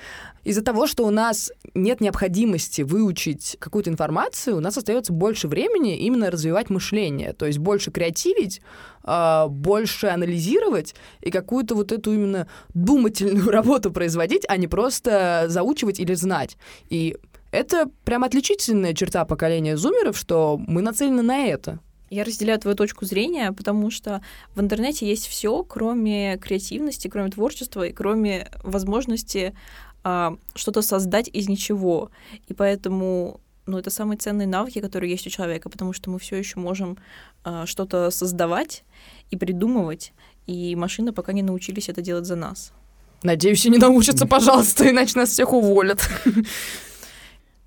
Из-за 0.44 0.62
того, 0.62 0.88
что 0.88 1.06
у 1.06 1.10
нас 1.10 1.52
нет 1.74 2.00
необходимости 2.02 2.82
выучить 2.84 3.58
какую-то 3.60 3.90
информацию, 3.90 4.58
у 4.58 4.60
нас 4.60 4.78
остается 4.78 5.12
больше 5.12 5.48
времени 5.48 5.98
именно 5.98 6.32
развивать 6.32 6.70
мышление. 6.70 7.34
То 7.34 7.47
есть 7.48 7.60
больше 7.60 7.92
креативить, 7.92 8.62
а, 9.04 9.48
больше 9.48 10.08
анализировать 10.08 10.96
и 11.22 11.32
какую-то 11.32 11.76
вот 11.76 11.92
эту 11.92 12.14
именно 12.14 12.48
думательную 12.74 13.50
работу 13.52 13.92
производить, 13.92 14.46
а 14.48 14.58
не 14.58 14.68
просто 14.68 15.46
заучивать 15.48 16.00
или 16.00 16.14
знать. 16.14 16.58
И 16.90 17.18
это 17.52 17.90
прям 18.04 18.24
отличительная 18.24 18.94
черта 18.94 19.26
поколения 19.26 19.78
зумеров, 19.78 20.18
что 20.18 20.60
мы 20.68 20.82
нацелены 20.82 21.22
на 21.22 21.46
это. 21.46 21.80
Я 22.10 22.24
разделяю 22.24 22.60
твою 22.60 22.76
точку 22.76 23.06
зрения, 23.06 23.52
потому 23.52 23.92
что 23.92 24.22
в 24.56 24.62
интернете 24.62 25.06
есть 25.06 25.28
все, 25.28 25.64
кроме 25.64 26.38
креативности, 26.38 27.10
кроме 27.10 27.32
творчества 27.32 27.88
и 27.88 27.92
кроме 27.92 28.50
возможности 28.64 29.54
а, 30.04 30.38
что-то 30.56 30.82
создать 30.82 31.28
из 31.28 31.50
ничего. 31.50 32.12
И 32.48 32.54
поэтому 32.54 33.42
ну, 33.68 33.78
это 33.78 33.90
самые 33.90 34.18
ценные 34.18 34.48
навыки, 34.48 34.80
которые 34.80 35.12
есть 35.12 35.28
у 35.28 35.30
человека, 35.30 35.70
потому 35.70 35.94
что 35.94 36.10
мы 36.10 36.20
все 36.20 36.38
еще 36.38 36.60
можем 36.60 36.98
а, 37.44 37.66
что-то 37.66 38.10
создавать 38.12 38.84
и 39.30 39.38
придумывать, 39.38 40.14
и 40.48 40.76
машины 40.76 41.12
пока 41.12 41.34
не 41.34 41.44
научились 41.44 41.90
это 41.90 42.02
делать 42.02 42.26
за 42.26 42.36
нас. 42.36 42.72
Надеюсь, 43.24 43.66
и 43.66 43.70
не 43.70 43.78
научатся, 43.78 44.26
пожалуйста, 44.26 44.90
иначе 44.90 45.20
нас 45.20 45.30
всех 45.30 45.54
уволят. 45.54 46.10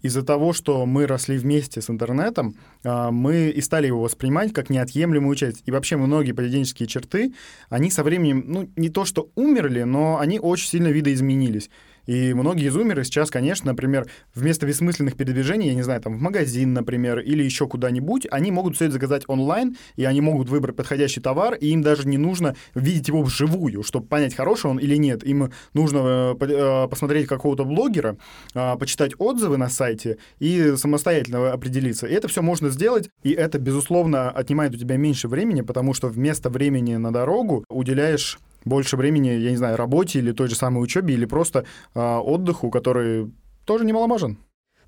Из-за 0.03 0.23
того, 0.23 0.55
что 0.55 0.87
мы 0.87 1.07
росли 1.07 1.37
вместе 1.37 1.83
с 1.83 1.91
интернетом, 1.91 2.55
а, 2.83 3.11
мы 3.11 3.51
и 3.51 3.61
стали 3.61 3.87
его 3.87 4.01
воспринимать 4.01 4.55
как 4.55 4.71
неотъемлемую 4.71 5.37
часть. 5.37 5.63
И 5.67 5.71
вообще 5.71 5.97
многие 5.97 6.33
поведенческие 6.33 6.89
черты, 6.89 7.35
они 7.69 7.91
со 7.91 8.03
временем, 8.03 8.45
ну, 8.47 8.71
не 8.77 8.89
то 8.89 9.05
что 9.05 9.29
умерли, 9.35 9.83
но 9.83 10.19
они 10.19 10.41
очень 10.41 10.69
сильно 10.69 10.89
видоизменились. 10.89 11.69
И 12.07 12.35
многие 12.35 12.69
зумеры 12.71 13.05
сейчас, 13.05 13.31
конечно, 13.31 13.73
например, 13.73 14.07
вместо 14.35 14.67
бессмысленных 14.67 15.17
передвижений, 15.17 15.69
я 15.69 15.75
не 15.75 15.83
знаю, 15.83 16.01
там 16.01 16.17
в 16.17 16.21
магазин, 16.21 16.73
например, 16.73 17.21
или 17.21 17.43
еще 17.43 17.67
куда-нибудь, 17.67 18.27
они 18.31 18.51
могут 18.51 18.77
все 18.77 18.87
это 18.87 18.95
заказать 18.95 19.25
онлайн, 19.27 19.77
и 19.97 20.05
они 20.05 20.21
могут 20.21 20.49
выбрать 20.49 20.77
подходящий 20.77 21.21
товар, 21.21 21.55
и 21.55 21.69
им 21.69 21.83
даже 21.83 22.07
не 22.09 22.19
нужно 22.19 22.57
видеть 22.75 23.09
его 23.09 23.23
вживую, 23.23 23.83
чтобы 23.83 24.07
понять, 24.07 24.35
хороший 24.35 24.71
он 24.71 24.79
или 24.79 24.97
нет. 24.97 25.25
Им 25.25 25.51
нужно 25.75 26.37
э, 26.41 26.45
э, 26.45 26.89
посмотреть 26.89 27.27
какого-то 27.27 27.65
блогера, 27.65 28.17
э, 28.55 28.77
почитать 28.79 29.13
отзывы 29.19 29.57
на 29.57 29.69
сайте 29.69 30.19
и 30.39 30.75
самостоятельно 30.77 31.53
определиться. 31.53 32.07
И 32.07 32.13
это 32.13 32.29
все 32.29 32.43
можно 32.43 32.71
сделать, 32.71 33.09
и 33.23 33.31
это, 33.33 33.59
безусловно, 33.59 34.31
отнимает 34.31 34.75
у 34.75 34.79
тебя 34.79 34.97
меньше 34.97 35.29
времени, 35.29 35.61
потому 35.61 35.95
что 35.95 36.09
вместо 36.09 36.51
времени 36.51 36.97
на 36.97 37.13
дорогу 37.13 37.65
уделяешь 37.69 38.39
больше 38.65 38.97
времени, 38.97 39.29
я 39.29 39.51
не 39.51 39.57
знаю, 39.57 39.77
работе 39.77 40.19
или 40.19 40.33
той 40.33 40.49
же 40.49 40.55
самой 40.55 40.83
учебе, 40.83 41.15
или 41.15 41.25
просто 41.25 41.65
э, 41.95 42.01
отдыху, 42.01 42.71
который 42.71 43.33
тоже 43.65 43.85
немаловажен. 43.85 44.39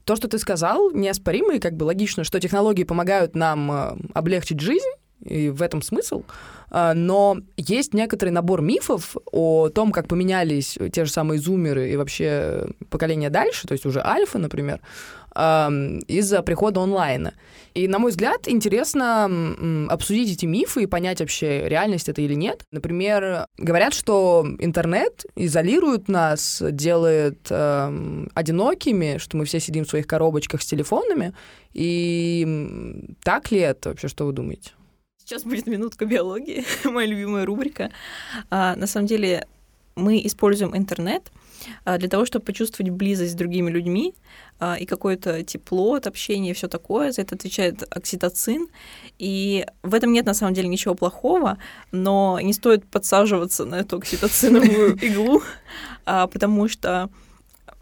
То, 0.04 0.16
что 0.16 0.28
ты 0.28 0.38
сказал, 0.38 0.90
неоспоримо 0.92 1.54
и 1.54 1.60
как 1.60 1.76
бы 1.76 1.84
логично, 1.84 2.24
что 2.24 2.40
технологии 2.40 2.84
помогают 2.84 3.36
нам 3.36 3.70
э, 3.70 3.96
облегчить 4.14 4.60
жизнь, 4.60 4.90
и 5.24 5.48
в 5.50 5.62
этом 5.62 5.82
смысл. 5.82 6.24
А, 6.70 6.94
но 6.94 7.38
есть 7.56 7.92
некоторый 7.92 8.30
набор 8.30 8.62
мифов 8.62 9.16
о 9.30 9.68
том, 9.68 9.92
как 9.92 10.08
поменялись 10.08 10.78
те 10.92 11.04
же 11.04 11.10
самые 11.10 11.38
зумеры 11.38 11.90
и 11.90 11.96
вообще 11.96 12.66
поколение 12.88 13.30
дальше, 13.30 13.68
то 13.68 13.72
есть 13.72 13.84
уже 13.84 14.00
альфа, 14.00 14.38
например, 14.38 14.80
из-за 15.34 16.42
прихода 16.42 16.82
онлайна. 16.82 17.32
И, 17.72 17.88
на 17.88 17.98
мой 17.98 18.10
взгляд, 18.10 18.48
интересно 18.48 19.30
обсудить 19.88 20.30
эти 20.30 20.44
мифы 20.44 20.82
и 20.82 20.86
понять 20.86 21.20
вообще, 21.20 21.68
реальность 21.68 22.10
это 22.10 22.20
или 22.20 22.34
нет. 22.34 22.64
Например, 22.70 23.46
говорят, 23.56 23.94
что 23.94 24.46
интернет 24.58 25.24
изолирует 25.34 26.08
нас, 26.08 26.62
делает 26.70 27.46
э, 27.48 28.26
одинокими, 28.34 29.16
что 29.16 29.38
мы 29.38 29.46
все 29.46 29.58
сидим 29.58 29.84
в 29.84 29.88
своих 29.88 30.06
коробочках 30.06 30.60
с 30.60 30.66
телефонами. 30.66 31.32
И 31.72 33.06
так 33.24 33.50
ли 33.50 33.60
это 33.60 33.88
вообще, 33.90 34.08
что 34.08 34.26
вы 34.26 34.32
думаете? 34.32 34.72
Сейчас 35.24 35.44
будет 35.44 35.66
минутка 35.68 36.04
биологии, 36.04 36.64
моя 36.84 37.06
любимая 37.06 37.46
рубрика. 37.46 37.92
А, 38.50 38.74
на 38.74 38.88
самом 38.88 39.06
деле 39.06 39.46
мы 39.94 40.20
используем 40.26 40.76
интернет 40.76 41.30
а, 41.84 41.96
для 41.96 42.08
того, 42.08 42.26
чтобы 42.26 42.44
почувствовать 42.44 42.90
близость 42.90 43.32
с 43.32 43.36
другими 43.36 43.70
людьми 43.70 44.14
а, 44.58 44.74
и 44.74 44.84
какое-то 44.84 45.44
тепло 45.44 45.94
от 45.94 46.08
общения 46.08 46.50
и 46.50 46.54
все 46.54 46.66
такое. 46.66 47.12
За 47.12 47.22
это 47.22 47.36
отвечает 47.36 47.84
окситоцин. 47.88 48.66
И 49.20 49.64
в 49.84 49.94
этом 49.94 50.12
нет 50.12 50.26
на 50.26 50.34
самом 50.34 50.54
деле 50.54 50.68
ничего 50.68 50.96
плохого, 50.96 51.58
но 51.92 52.40
не 52.42 52.52
стоит 52.52 52.84
подсаживаться 52.84 53.64
на 53.64 53.76
эту 53.76 53.98
окситоциновую 53.98 54.96
иглу, 55.00 55.42
а, 56.04 56.26
потому 56.26 56.66
что, 56.66 57.10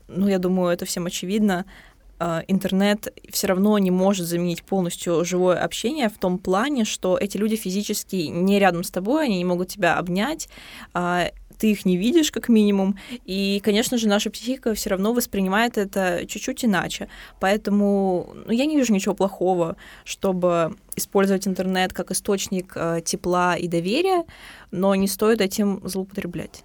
ну, 0.09 0.29
я 0.29 0.39
думаю, 0.39 0.75
это 0.75 0.85
всем 0.85 1.07
очевидно, 1.07 1.65
интернет 2.49 3.13
все 3.31 3.47
равно 3.47 3.79
не 3.79 3.91
может 3.91 4.27
заменить 4.27 4.63
полностью 4.63 5.25
живое 5.25 5.63
общение 5.63 6.09
в 6.09 6.19
том 6.19 6.39
плане, 6.39 6.85
что 6.85 7.17
эти 7.17 7.37
люди 7.37 7.57
физически 7.57 8.17
не 8.17 8.59
рядом 8.59 8.85
с 8.85 8.91
тобой, 8.91 9.25
они 9.25 9.39
не 9.39 9.45
могут 9.45 9.69
тебя 9.69 9.97
обнять, 9.97 10.49
а, 10.93 11.31
ты 11.61 11.71
их 11.71 11.85
не 11.85 11.99
видишь 11.99 12.33
как 12.33 12.49
минимум, 12.49 12.99
и, 13.27 13.61
конечно 13.63 13.99
же, 13.99 14.09
наша 14.09 14.31
психика 14.31 14.73
все 14.75 14.91
равно 14.91 15.13
воспринимает 15.13 15.77
это 15.77 16.25
чуть-чуть 16.27 16.65
иначе. 16.65 17.09
Поэтому 17.39 18.31
ну, 18.47 18.53
я 18.53 18.65
не 18.65 18.77
вижу 18.77 18.95
ничего 18.95 19.15
плохого, 19.15 19.77
чтобы 20.05 20.75
использовать 20.97 21.47
интернет 21.47 21.93
как 21.93 22.11
источник 22.11 22.73
э, 22.75 23.03
тепла 23.05 23.57
и 23.57 23.69
доверия, 23.69 24.25
но 24.71 24.95
не 24.95 25.07
стоит 25.07 25.43
этим 25.43 25.81
злоупотреблять. 25.85 26.65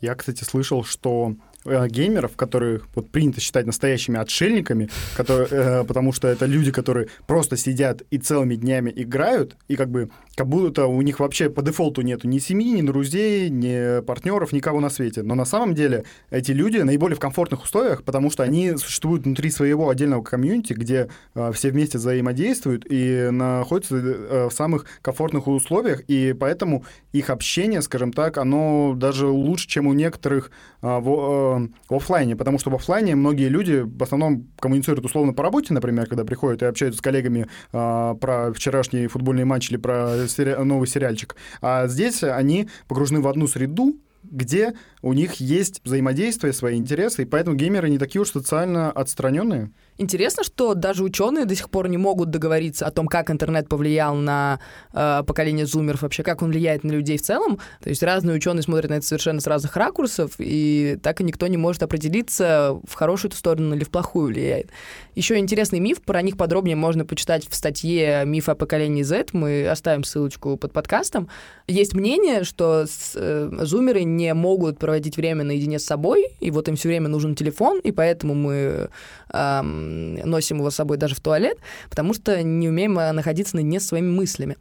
Я, 0.00 0.14
кстати, 0.14 0.44
слышал, 0.44 0.84
что 0.84 1.34
э, 1.66 1.88
геймеров, 1.88 2.36
которых 2.36 2.86
вот 2.94 3.10
принято 3.10 3.40
считать 3.40 3.66
настоящими 3.66 4.18
отшельниками, 4.18 4.88
которые, 5.16 5.48
э, 5.50 5.84
потому 5.84 6.12
что 6.12 6.28
это 6.28 6.46
люди, 6.46 6.70
которые 6.70 7.08
просто 7.26 7.56
сидят 7.56 8.02
и 8.10 8.18
целыми 8.18 8.54
днями 8.54 8.92
играют, 8.94 9.56
и 9.68 9.76
как 9.76 9.90
бы 9.90 10.10
как 10.36 10.48
будто 10.48 10.86
у 10.86 11.00
них 11.02 11.20
вообще 11.20 11.48
по 11.48 11.62
дефолту 11.62 12.02
нету 12.02 12.28
ни 12.28 12.38
семьи, 12.38 12.70
ни 12.70 12.86
друзей, 12.86 13.48
ни 13.48 14.00
партнеров, 14.02 14.52
никого 14.52 14.80
на 14.80 14.90
свете. 14.90 15.22
Но 15.22 15.34
на 15.34 15.44
самом 15.44 15.74
деле 15.74 16.04
эти 16.30 16.52
люди 16.52 16.78
наиболее 16.78 17.16
в 17.16 17.20
комфортных 17.20 17.64
условиях, 17.64 18.02
потому 18.02 18.30
что 18.30 18.42
они 18.42 18.76
существуют 18.76 19.24
внутри 19.24 19.50
своего 19.50 19.88
отдельного 19.88 20.22
комьюнити, 20.22 20.74
где 20.74 21.08
э, 21.34 21.52
все 21.52 21.70
вместе 21.70 21.98
взаимодействуют 21.98 22.84
и 22.88 23.28
находятся 23.30 23.96
э, 23.96 24.48
в 24.48 24.52
самых 24.52 24.86
комфортных 25.02 25.46
условиях, 25.46 26.02
и 26.08 26.34
поэтому 26.38 26.84
их 27.12 27.30
общение, 27.30 27.82
скажем 27.82 28.12
так, 28.12 28.38
оно 28.38 28.94
даже 28.94 29.26
лучше, 29.26 29.68
чем 29.68 29.86
у 29.86 29.92
некоторых 29.92 30.50
э, 30.82 30.86
в, 30.86 31.55
в 31.88 31.94
офлайне, 31.94 32.36
потому 32.36 32.58
что 32.58 32.70
в 32.70 32.74
офлайне 32.74 33.14
многие 33.14 33.48
люди 33.48 33.82
в 33.84 34.02
основном 34.02 34.48
коммуницируют 34.58 35.04
условно 35.04 35.32
по 35.32 35.42
работе, 35.42 35.74
например, 35.74 36.06
когда 36.06 36.24
приходят 36.24 36.62
и 36.62 36.66
общаются 36.66 36.98
с 36.98 37.02
коллегами 37.02 37.46
э, 37.72 38.14
про 38.20 38.52
вчерашний 38.52 39.06
футбольный 39.06 39.44
матч 39.44 39.70
или 39.70 39.76
про 39.76 40.26
сери... 40.28 40.54
новый 40.62 40.88
сериальчик. 40.88 41.36
А 41.60 41.86
здесь 41.86 42.22
они 42.22 42.68
погружены 42.88 43.20
в 43.20 43.28
одну 43.28 43.46
среду, 43.46 43.96
где 44.30 44.74
у 45.02 45.12
них 45.12 45.34
есть 45.34 45.80
взаимодействие, 45.84 46.52
свои 46.52 46.76
интересы, 46.76 47.22
и 47.22 47.26
поэтому 47.26 47.56
геймеры 47.56 47.88
не 47.88 47.98
такие 47.98 48.22
уж 48.22 48.30
социально 48.30 48.90
отстраненные. 48.90 49.70
Интересно, 49.98 50.44
что 50.44 50.74
даже 50.74 51.02
ученые 51.02 51.46
до 51.46 51.54
сих 51.54 51.70
пор 51.70 51.88
не 51.88 51.96
могут 51.96 52.30
договориться 52.30 52.86
о 52.86 52.90
том, 52.90 53.06
как 53.06 53.30
интернет 53.30 53.68
повлиял 53.68 54.14
на 54.14 54.60
э, 54.92 55.22
поколение 55.26 55.64
зумеров, 55.64 56.02
вообще 56.02 56.22
как 56.22 56.42
он 56.42 56.50
влияет 56.50 56.84
на 56.84 56.92
людей 56.92 57.16
в 57.16 57.22
целом. 57.22 57.58
То 57.82 57.88
есть 57.88 58.02
разные 58.02 58.36
ученые 58.36 58.62
смотрят 58.62 58.90
на 58.90 58.94
это 58.94 59.06
совершенно 59.06 59.40
с 59.40 59.46
разных 59.46 59.74
ракурсов, 59.76 60.32
и 60.38 60.98
так 61.02 61.20
и 61.20 61.24
никто 61.24 61.46
не 61.46 61.56
может 61.56 61.82
определиться, 61.82 62.78
в 62.86 62.94
хорошую 62.94 63.30
эту 63.30 63.38
сторону 63.38 63.74
или 63.74 63.84
в 63.84 63.90
плохую 63.90 64.28
влияет. 64.28 64.70
Еще 65.14 65.38
интересный 65.38 65.80
миф, 65.80 66.02
про 66.02 66.20
них 66.20 66.36
подробнее 66.36 66.76
можно 66.76 67.06
почитать 67.06 67.48
в 67.48 67.54
статье 67.54 68.22
«Миф 68.26 68.50
о 68.50 68.54
поколении 68.54 69.02
Z», 69.02 69.28
мы 69.32 69.66
оставим 69.66 70.04
ссылочку 70.04 70.56
под 70.58 70.72
подкастом. 70.72 71.28
Есть 71.66 71.94
мнение, 71.94 72.44
что 72.44 72.84
с, 72.86 73.12
э, 73.14 73.50
зумеры 73.62 74.04
не 74.04 74.34
могут 74.34 74.78
проводить 74.78 75.16
время 75.16 75.42
наедине 75.42 75.78
с 75.78 75.84
собой, 75.84 76.26
и 76.40 76.50
вот 76.50 76.68
им 76.68 76.76
все 76.76 76.88
время 76.88 77.08
нужен 77.08 77.34
телефон, 77.34 77.80
и 77.80 77.92
поэтому 77.92 78.34
мы 78.34 78.90
э, 79.32 79.62
носим 79.86 80.58
его 80.58 80.70
с 80.70 80.76
собой 80.76 80.96
даже 80.96 81.14
в 81.14 81.20
туалет, 81.20 81.58
потому 81.88 82.14
что 82.14 82.42
не 82.42 82.68
умеем 82.68 82.98
э, 82.98 83.12
находиться 83.12 83.56
наедине 83.56 83.80
с 83.80 83.86
своими 83.86 84.10
мыслями. 84.10 84.56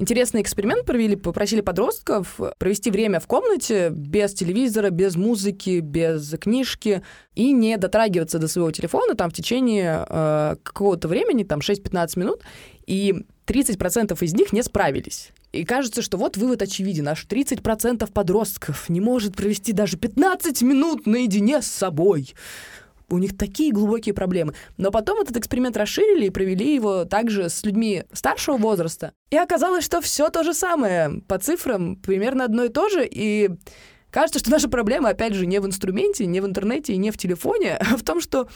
Интересный 0.00 0.40
эксперимент 0.40 0.86
провели, 0.86 1.14
попросили 1.14 1.60
подростков 1.60 2.40
провести 2.56 2.90
время 2.90 3.20
в 3.20 3.26
комнате 3.26 3.90
без 3.90 4.32
телевизора, 4.32 4.88
без 4.88 5.14
музыки, 5.14 5.80
без 5.80 6.30
книжки 6.40 7.02
и 7.34 7.52
не 7.52 7.76
дотрагиваться 7.76 8.38
до 8.38 8.48
своего 8.48 8.70
телефона 8.70 9.14
там 9.14 9.28
в 9.28 9.34
течение 9.34 10.06
э, 10.08 10.56
какого-то 10.62 11.06
времени, 11.06 11.44
там 11.44 11.60
6-15 11.60 12.18
минут, 12.18 12.40
и 12.86 13.26
30% 13.46 14.16
из 14.24 14.32
них 14.32 14.54
не 14.54 14.62
справились. 14.62 15.32
И 15.52 15.64
кажется, 15.64 16.00
что 16.00 16.16
вот 16.16 16.38
вывод 16.38 16.62
очевиден. 16.62 17.08
Аж 17.08 17.26
30% 17.28 18.10
подростков 18.10 18.88
не 18.88 19.00
может 19.00 19.36
провести 19.36 19.72
даже 19.72 19.98
15 19.98 20.62
минут 20.62 21.06
наедине 21.06 21.60
с 21.60 21.66
собой 21.66 22.32
у 23.10 23.18
них 23.18 23.36
такие 23.36 23.72
глубокие 23.72 24.14
проблемы. 24.14 24.54
Но 24.76 24.90
потом 24.90 25.20
этот 25.20 25.36
эксперимент 25.36 25.76
расширили 25.76 26.26
и 26.26 26.30
провели 26.30 26.74
его 26.74 27.04
также 27.04 27.48
с 27.48 27.64
людьми 27.64 28.04
старшего 28.12 28.56
возраста. 28.56 29.12
И 29.30 29.36
оказалось, 29.36 29.84
что 29.84 30.00
все 30.00 30.28
то 30.30 30.42
же 30.42 30.54
самое. 30.54 31.20
По 31.28 31.38
цифрам 31.38 31.96
примерно 31.96 32.44
одно 32.44 32.64
и 32.64 32.68
то 32.68 32.88
же. 32.88 33.06
И 33.10 33.50
кажется, 34.10 34.38
что 34.38 34.50
наша 34.50 34.68
проблема, 34.68 35.10
опять 35.10 35.34
же, 35.34 35.46
не 35.46 35.60
в 35.60 35.66
инструменте, 35.66 36.26
не 36.26 36.40
в 36.40 36.46
интернете 36.46 36.94
и 36.94 36.98
не 36.98 37.10
в 37.10 37.18
телефоне, 37.18 37.76
а 37.76 37.96
в 37.96 38.02
том, 38.02 38.20
что 38.20 38.48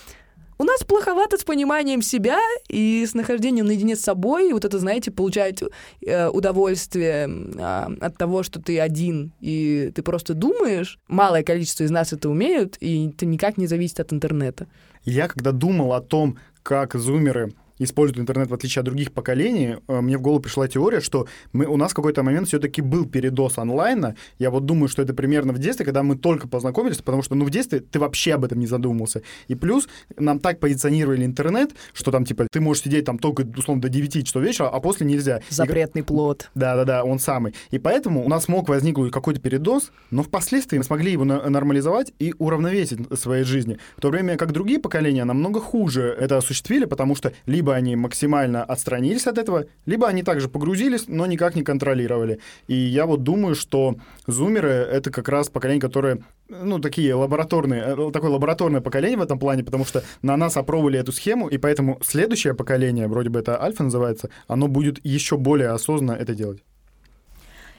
у 0.58 0.64
нас 0.64 0.84
плоховато 0.84 1.38
с 1.38 1.44
пониманием 1.44 2.02
себя 2.02 2.38
и 2.68 3.04
с 3.06 3.14
нахождением 3.14 3.66
наедине 3.66 3.96
с 3.96 4.00
собой. 4.00 4.52
Вот 4.52 4.64
это, 4.64 4.78
знаете, 4.78 5.10
получать 5.10 5.62
э, 6.06 6.28
удовольствие 6.28 7.28
э, 7.28 7.96
от 8.00 8.16
того, 8.16 8.42
что 8.42 8.60
ты 8.60 8.80
один 8.80 9.32
и 9.40 9.90
ты 9.94 10.02
просто 10.02 10.34
думаешь. 10.34 10.98
Малое 11.08 11.42
количество 11.42 11.84
из 11.84 11.90
нас 11.90 12.12
это 12.12 12.28
умеют, 12.28 12.76
и 12.80 13.08
это 13.08 13.26
никак 13.26 13.56
не 13.56 13.66
зависит 13.66 14.00
от 14.00 14.12
интернета. 14.12 14.66
Я 15.04 15.28
когда 15.28 15.52
думал 15.52 15.92
о 15.92 16.00
том, 16.00 16.38
как 16.62 16.94
зумеры 16.94 17.52
используют 17.78 18.20
интернет 18.20 18.50
в 18.50 18.54
отличие 18.54 18.80
от 18.80 18.86
других 18.86 19.12
поколений, 19.12 19.76
э, 19.88 20.00
мне 20.00 20.18
в 20.18 20.22
голову 20.22 20.40
пришла 20.40 20.68
теория, 20.68 21.00
что 21.00 21.26
мы, 21.52 21.66
у 21.66 21.76
нас 21.76 21.92
в 21.92 21.94
какой-то 21.94 22.22
момент 22.22 22.48
все-таки 22.48 22.82
был 22.82 23.06
передос 23.06 23.58
онлайна. 23.58 24.16
Я 24.38 24.50
вот 24.50 24.66
думаю, 24.66 24.88
что 24.88 25.02
это 25.02 25.14
примерно 25.14 25.52
в 25.52 25.58
детстве, 25.58 25.84
когда 25.84 26.02
мы 26.02 26.16
только 26.16 26.48
познакомились, 26.48 26.98
потому 26.98 27.22
что 27.22 27.34
ну, 27.34 27.44
в 27.44 27.50
детстве 27.50 27.80
ты 27.80 27.98
вообще 27.98 28.34
об 28.34 28.44
этом 28.44 28.58
не 28.58 28.66
задумывался. 28.66 29.22
И 29.48 29.54
плюс 29.54 29.88
нам 30.16 30.38
так 30.38 30.60
позиционировали 30.60 31.24
интернет, 31.24 31.72
что 31.92 32.10
там 32.10 32.24
типа 32.24 32.46
ты 32.50 32.60
можешь 32.60 32.84
сидеть 32.84 33.04
там 33.04 33.18
только 33.18 33.46
условно 33.56 33.82
до 33.82 33.88
9 33.88 34.26
часов 34.26 34.42
вечера, 34.42 34.68
а 34.68 34.80
после 34.80 35.06
нельзя. 35.06 35.40
Запретный 35.48 36.02
И... 36.02 36.04
плод. 36.04 36.50
Да-да-да, 36.54 37.04
он 37.04 37.18
самый. 37.18 37.54
И 37.70 37.78
поэтому 37.78 38.24
у 38.24 38.28
нас 38.28 38.48
мог 38.48 38.68
возникнуть 38.68 39.12
какой-то 39.12 39.40
передоз, 39.40 39.90
но 40.10 40.22
впоследствии 40.22 40.78
мы 40.78 40.84
смогли 40.84 41.12
его 41.12 41.24
нормализовать 41.24 42.12
и 42.18 42.34
уравновесить 42.38 43.10
в 43.10 43.16
своей 43.16 43.44
жизни. 43.44 43.78
В 43.96 44.00
то 44.00 44.10
время 44.10 44.36
как 44.36 44.52
другие 44.52 44.78
поколения 44.78 45.24
намного 45.24 45.60
хуже 45.60 46.16
это 46.18 46.36
осуществили, 46.36 46.84
потому 46.84 47.14
что 47.16 47.32
либо 47.46 47.63
они 47.72 47.96
максимально 47.96 48.62
отстранились 48.62 49.26
от 49.26 49.38
этого, 49.38 49.66
либо 49.86 50.06
они 50.06 50.22
также 50.22 50.48
погрузились, 50.48 51.04
но 51.08 51.26
никак 51.26 51.54
не 51.54 51.62
контролировали. 51.62 52.40
И 52.68 52.74
я 52.74 53.06
вот 53.06 53.22
думаю, 53.22 53.54
что 53.54 53.96
зумеры— 54.26 54.68
это 54.68 55.10
как 55.10 55.28
раз 55.28 55.48
поколение, 55.48 55.80
которое 55.80 56.18
ну, 56.48 56.78
такие 56.78 57.14
лабораторные, 57.14 57.82
э, 57.96 58.10
такое 58.12 58.30
лабораторное 58.30 58.80
поколение 58.80 59.18
в 59.18 59.22
этом 59.22 59.38
плане, 59.38 59.64
потому 59.64 59.84
что 59.84 60.04
на 60.22 60.36
нас 60.36 60.56
опробовали 60.56 60.98
эту 60.98 61.12
схему, 61.12 61.48
и 61.48 61.58
поэтому 61.58 61.98
следующее 62.02 62.54
поколение, 62.54 63.08
вроде 63.08 63.30
бы 63.30 63.40
это 63.40 63.62
альфа 63.62 63.84
называется, 63.84 64.28
оно 64.46 64.68
будет 64.68 65.04
еще 65.04 65.36
более 65.36 65.70
осознанно 65.70 66.16
это 66.16 66.34
делать. 66.34 66.62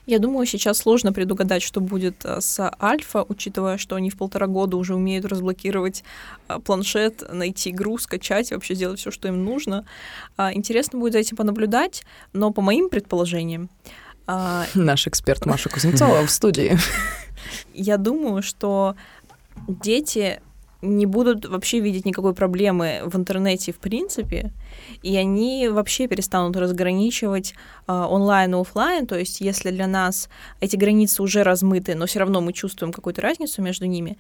Я 0.06 0.20
думаю, 0.20 0.46
сейчас 0.46 0.78
сложно 0.78 1.12
предугадать, 1.12 1.64
что 1.64 1.82
будет 1.82 2.24
э, 2.26 2.40
с 2.40 2.72
Альфа, 2.82 3.26
учитывая, 3.28 3.78
что 3.78 3.96
они 3.96 4.10
в 4.10 4.18
полтора 4.18 4.48
года 4.48 4.78
уже 4.78 4.96
умеют 4.96 5.26
разблокировать 5.26 6.04
э, 6.48 6.60
планшет, 6.60 7.24
найти 7.32 7.72
игру, 7.72 7.98
скачать, 7.98 8.52
вообще 8.52 8.76
сделать 8.76 9.00
все, 9.00 9.10
что 9.10 9.28
им 9.28 9.44
нужно. 9.44 9.86
А, 10.38 10.54
интересно 10.54 11.00
будет 11.00 11.14
за 11.14 11.20
этим 11.20 11.38
понаблюдать, 11.38 12.04
но 12.34 12.52
по 12.52 12.62
моим 12.62 12.90
предположениям... 12.90 13.70
А, 14.28 14.66
Наш 14.76 15.08
эксперт 15.08 15.46
Маша 15.46 15.70
Кузнецова 15.70 16.26
в 16.26 16.30
студии. 16.30 16.78
Я 17.74 17.98
думаю, 17.98 18.44
что 18.44 18.96
дети 19.68 20.40
не 20.86 21.06
будут 21.06 21.46
вообще 21.46 21.80
видеть 21.80 22.06
никакой 22.06 22.34
проблемы 22.34 23.02
в 23.06 23.16
интернете 23.16 23.72
в 23.72 23.78
принципе, 23.78 24.52
и 25.04 25.16
они 25.18 25.68
вообще 25.70 26.08
перестанут 26.08 26.56
разграничивать 26.56 27.54
э, 27.88 27.92
онлайн 27.92 28.56
и 28.56 28.60
офлайн. 28.60 29.08
То 29.08 29.18
есть, 29.18 29.42
если 29.42 29.72
для 29.72 29.88
нас 29.88 30.30
эти 30.62 30.76
границы 30.76 31.22
уже 31.22 31.44
размыты, 31.44 31.96
но 31.96 32.06
все 32.06 32.20
равно 32.20 32.42
мы 32.42 32.54
чувствуем 32.54 32.94
какую-то 32.94 33.22
разницу 33.22 33.62
между 33.62 33.86
ними. 33.86 34.18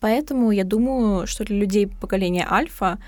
Поэтому 0.00 0.50
я 0.50 0.64
думаю, 0.64 1.26
что 1.26 1.44
для 1.44 1.56
людей 1.56 1.86
поколения 1.86 2.46
альфа 2.48 2.98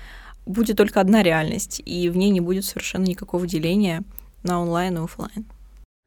будет 0.45 0.77
только 0.77 0.99
одна 0.99 1.23
реальность, 1.23 1.81
и 1.85 2.09
в 2.09 2.17
ней 2.17 2.29
не 2.29 2.41
будет 2.41 2.65
совершенно 2.65 3.05
никакого 3.05 3.47
деления 3.47 4.03
на 4.43 4.61
онлайн 4.61 4.97
и 4.97 5.03
офлайн. 5.03 5.45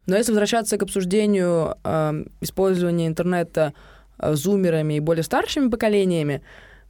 Но 0.07 0.17
если 0.17 0.33
возвращаться 0.33 0.79
к 0.79 0.83
обсуждению 0.83 1.77
э, 1.85 2.25
использования 2.41 3.07
интернета 3.07 3.73
э, 4.19 4.35
зумерами 4.35 4.95
и 4.95 5.01
более 5.01 5.23
старшими 5.23 5.69
поколениями, 5.69 6.43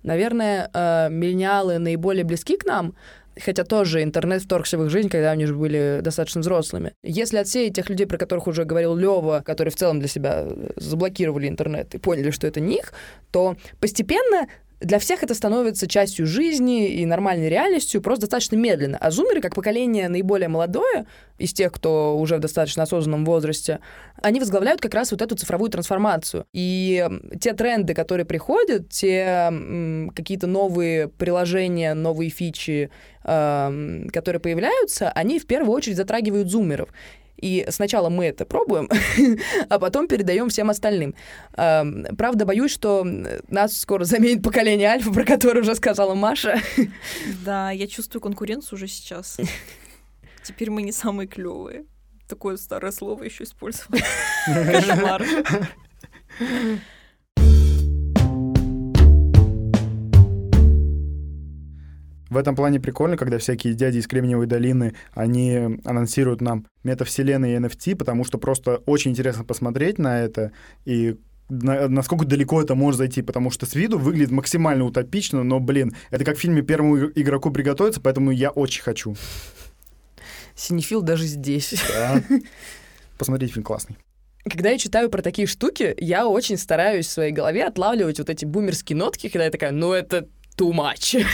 Наверное, 0.02 0.70
э, 0.72 1.08
миллениалы 1.10 1.78
наиболее 1.78 2.24
близки 2.24 2.56
к 2.56 2.64
нам, 2.64 2.94
хотя 3.40 3.64
тоже 3.64 4.02
интернет 4.02 4.42
вторгся 4.42 4.78
в 4.78 4.84
их 4.84 4.90
жизнь, 4.90 5.08
когда 5.08 5.30
они 5.30 5.44
уже 5.44 5.54
были 5.54 6.00
достаточно 6.02 6.40
взрослыми. 6.40 6.92
Если 7.02 7.38
отсеять 7.38 7.74
тех 7.74 7.88
людей, 7.88 8.06
про 8.06 8.18
которых 8.18 8.46
уже 8.46 8.64
говорил 8.64 8.94
Лева, 8.96 9.42
которые 9.44 9.72
в 9.72 9.76
целом 9.76 10.00
для 10.00 10.08
себя 10.08 10.46
заблокировали 10.76 11.48
интернет 11.48 11.94
и 11.94 11.98
поняли, 11.98 12.30
что 12.30 12.46
это 12.46 12.60
не 12.60 12.78
их, 12.78 12.92
то 13.30 13.56
постепенно 13.80 14.48
для 14.82 14.98
всех 14.98 15.22
это 15.22 15.34
становится 15.34 15.86
частью 15.86 16.26
жизни 16.26 16.88
и 16.88 17.06
нормальной 17.06 17.48
реальностью, 17.48 18.00
просто 18.02 18.22
достаточно 18.22 18.56
медленно. 18.56 18.98
А 18.98 19.10
зумеры, 19.10 19.40
как 19.40 19.54
поколение 19.54 20.08
наиболее 20.08 20.48
молодое, 20.48 21.06
из 21.38 21.52
тех, 21.52 21.72
кто 21.72 22.18
уже 22.18 22.36
в 22.36 22.40
достаточно 22.40 22.84
осознанном 22.84 23.24
возрасте, 23.24 23.80
они 24.22 24.38
возглавляют 24.38 24.80
как 24.80 24.94
раз 24.94 25.10
вот 25.10 25.22
эту 25.22 25.34
цифровую 25.34 25.70
трансформацию. 25.70 26.44
И 26.52 27.08
те 27.40 27.52
тренды, 27.52 27.94
которые 27.94 28.26
приходят, 28.26 28.88
те 28.90 29.50
какие-то 30.14 30.46
новые 30.46 31.08
приложения, 31.08 31.94
новые 31.94 32.30
фичи, 32.30 32.90
э, 33.24 34.06
которые 34.12 34.40
появляются, 34.40 35.10
они 35.10 35.38
в 35.38 35.46
первую 35.46 35.72
очередь 35.72 35.96
затрагивают 35.96 36.48
зумеров. 36.48 36.90
И 37.42 37.66
сначала 37.68 38.08
мы 38.08 38.26
это 38.26 38.46
пробуем, 38.46 38.88
а 39.68 39.78
потом 39.78 40.06
передаем 40.06 40.48
всем 40.48 40.70
остальным. 40.70 41.14
Правда, 41.52 42.46
боюсь, 42.46 42.70
что 42.70 43.04
нас 43.48 43.76
скоро 43.76 44.04
заменит 44.04 44.42
поколение 44.42 44.88
альфа, 44.88 45.12
про 45.12 45.24
которое 45.24 45.60
уже 45.60 45.74
сказала 45.74 46.14
Маша. 46.14 46.60
Да, 47.44 47.70
я 47.70 47.86
чувствую 47.86 48.22
конкуренцию 48.22 48.76
уже 48.76 48.86
сейчас. 48.86 49.38
Теперь 50.42 50.70
мы 50.70 50.82
не 50.82 50.92
самые 50.92 51.26
клевые. 51.26 51.84
Такое 52.28 52.56
старое 52.56 52.92
слово 52.92 53.24
еще 53.24 53.44
использовал. 53.44 53.98
Кошмар. 54.46 55.24
В 62.32 62.38
этом 62.38 62.56
плане 62.56 62.80
прикольно, 62.80 63.18
когда 63.18 63.36
всякие 63.36 63.74
дяди 63.74 63.98
из 63.98 64.06
Кремниевой 64.06 64.46
долины, 64.46 64.94
они 65.12 65.78
анонсируют 65.84 66.40
нам 66.40 66.66
метавселенные 66.82 67.56
и 67.56 67.60
NFT, 67.60 67.94
потому 67.94 68.24
что 68.24 68.38
просто 68.38 68.78
очень 68.86 69.10
интересно 69.10 69.44
посмотреть 69.44 69.98
на 69.98 70.18
это 70.22 70.50
и 70.86 71.18
насколько 71.50 72.24
далеко 72.24 72.62
это 72.62 72.74
может 72.74 72.96
зайти, 72.96 73.20
потому 73.20 73.50
что 73.50 73.66
с 73.66 73.74
виду 73.74 73.98
выглядит 73.98 74.30
максимально 74.30 74.86
утопично, 74.86 75.42
но, 75.42 75.60
блин, 75.60 75.94
это 76.10 76.24
как 76.24 76.38
в 76.38 76.40
фильме 76.40 76.62
«Первому 76.62 77.08
игроку 77.08 77.50
приготовиться», 77.50 78.00
поэтому 78.00 78.30
я 78.30 78.48
очень 78.48 78.82
хочу. 78.82 79.14
Синефил 80.54 81.02
даже 81.02 81.26
здесь. 81.26 81.74
Да. 81.94 82.22
Посмотреть 83.18 83.52
фильм 83.52 83.64
классный. 83.64 83.98
Когда 84.44 84.70
я 84.70 84.78
читаю 84.78 85.10
про 85.10 85.20
такие 85.20 85.46
штуки, 85.46 85.94
я 85.98 86.26
очень 86.26 86.56
стараюсь 86.56 87.06
в 87.08 87.10
своей 87.10 87.32
голове 87.32 87.66
отлавливать 87.66 88.18
вот 88.18 88.30
эти 88.30 88.46
бумерские 88.46 88.96
нотки, 88.96 89.28
когда 89.28 89.44
я 89.44 89.50
такая, 89.50 89.72
ну 89.72 89.92
это 89.92 90.28
too 90.56 90.72
much. 90.72 91.24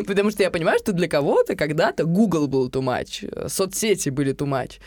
Потому 0.06 0.30
что 0.30 0.42
я 0.42 0.50
понимаю, 0.50 0.78
что 0.78 0.92
для 0.92 1.08
кого-то 1.08 1.54
когда-то 1.54 2.04
Google 2.04 2.48
был 2.48 2.68
too 2.68 2.82
much, 2.82 3.48
соцсети 3.48 4.10
были 4.10 4.34
too 4.34 4.46
much. 4.46 4.80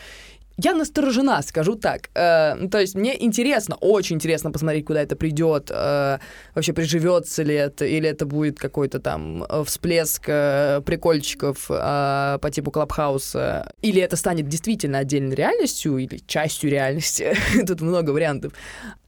Я 0.62 0.74
насторожена, 0.74 1.42
скажу 1.42 1.74
так. 1.74 2.10
Э, 2.14 2.54
ну, 2.54 2.68
то 2.68 2.80
есть 2.80 2.94
мне 2.94 3.24
интересно, 3.24 3.76
очень 3.80 4.16
интересно 4.16 4.50
посмотреть, 4.50 4.84
куда 4.84 5.00
это 5.00 5.16
придет, 5.16 5.70
э, 5.70 6.18
вообще 6.54 6.72
приживется 6.72 7.42
ли 7.42 7.54
это, 7.54 7.86
или 7.86 8.06
это 8.08 8.26
будет 8.26 8.58
какой-то 8.58 8.98
там 9.00 9.44
э, 9.44 9.64
всплеск 9.64 10.24
э, 10.28 10.82
прикольчиков 10.84 11.70
э, 11.70 12.38
по 12.42 12.50
типу 12.50 12.70
Клабхауса, 12.70 13.72
или 13.80 14.02
это 14.02 14.16
станет 14.16 14.48
действительно 14.48 14.98
отдельной 14.98 15.34
реальностью 15.34 15.96
или 15.96 16.20
частью 16.26 16.70
реальности. 16.70 17.34
Тут 17.66 17.80
много 17.80 18.10
вариантов. 18.10 18.52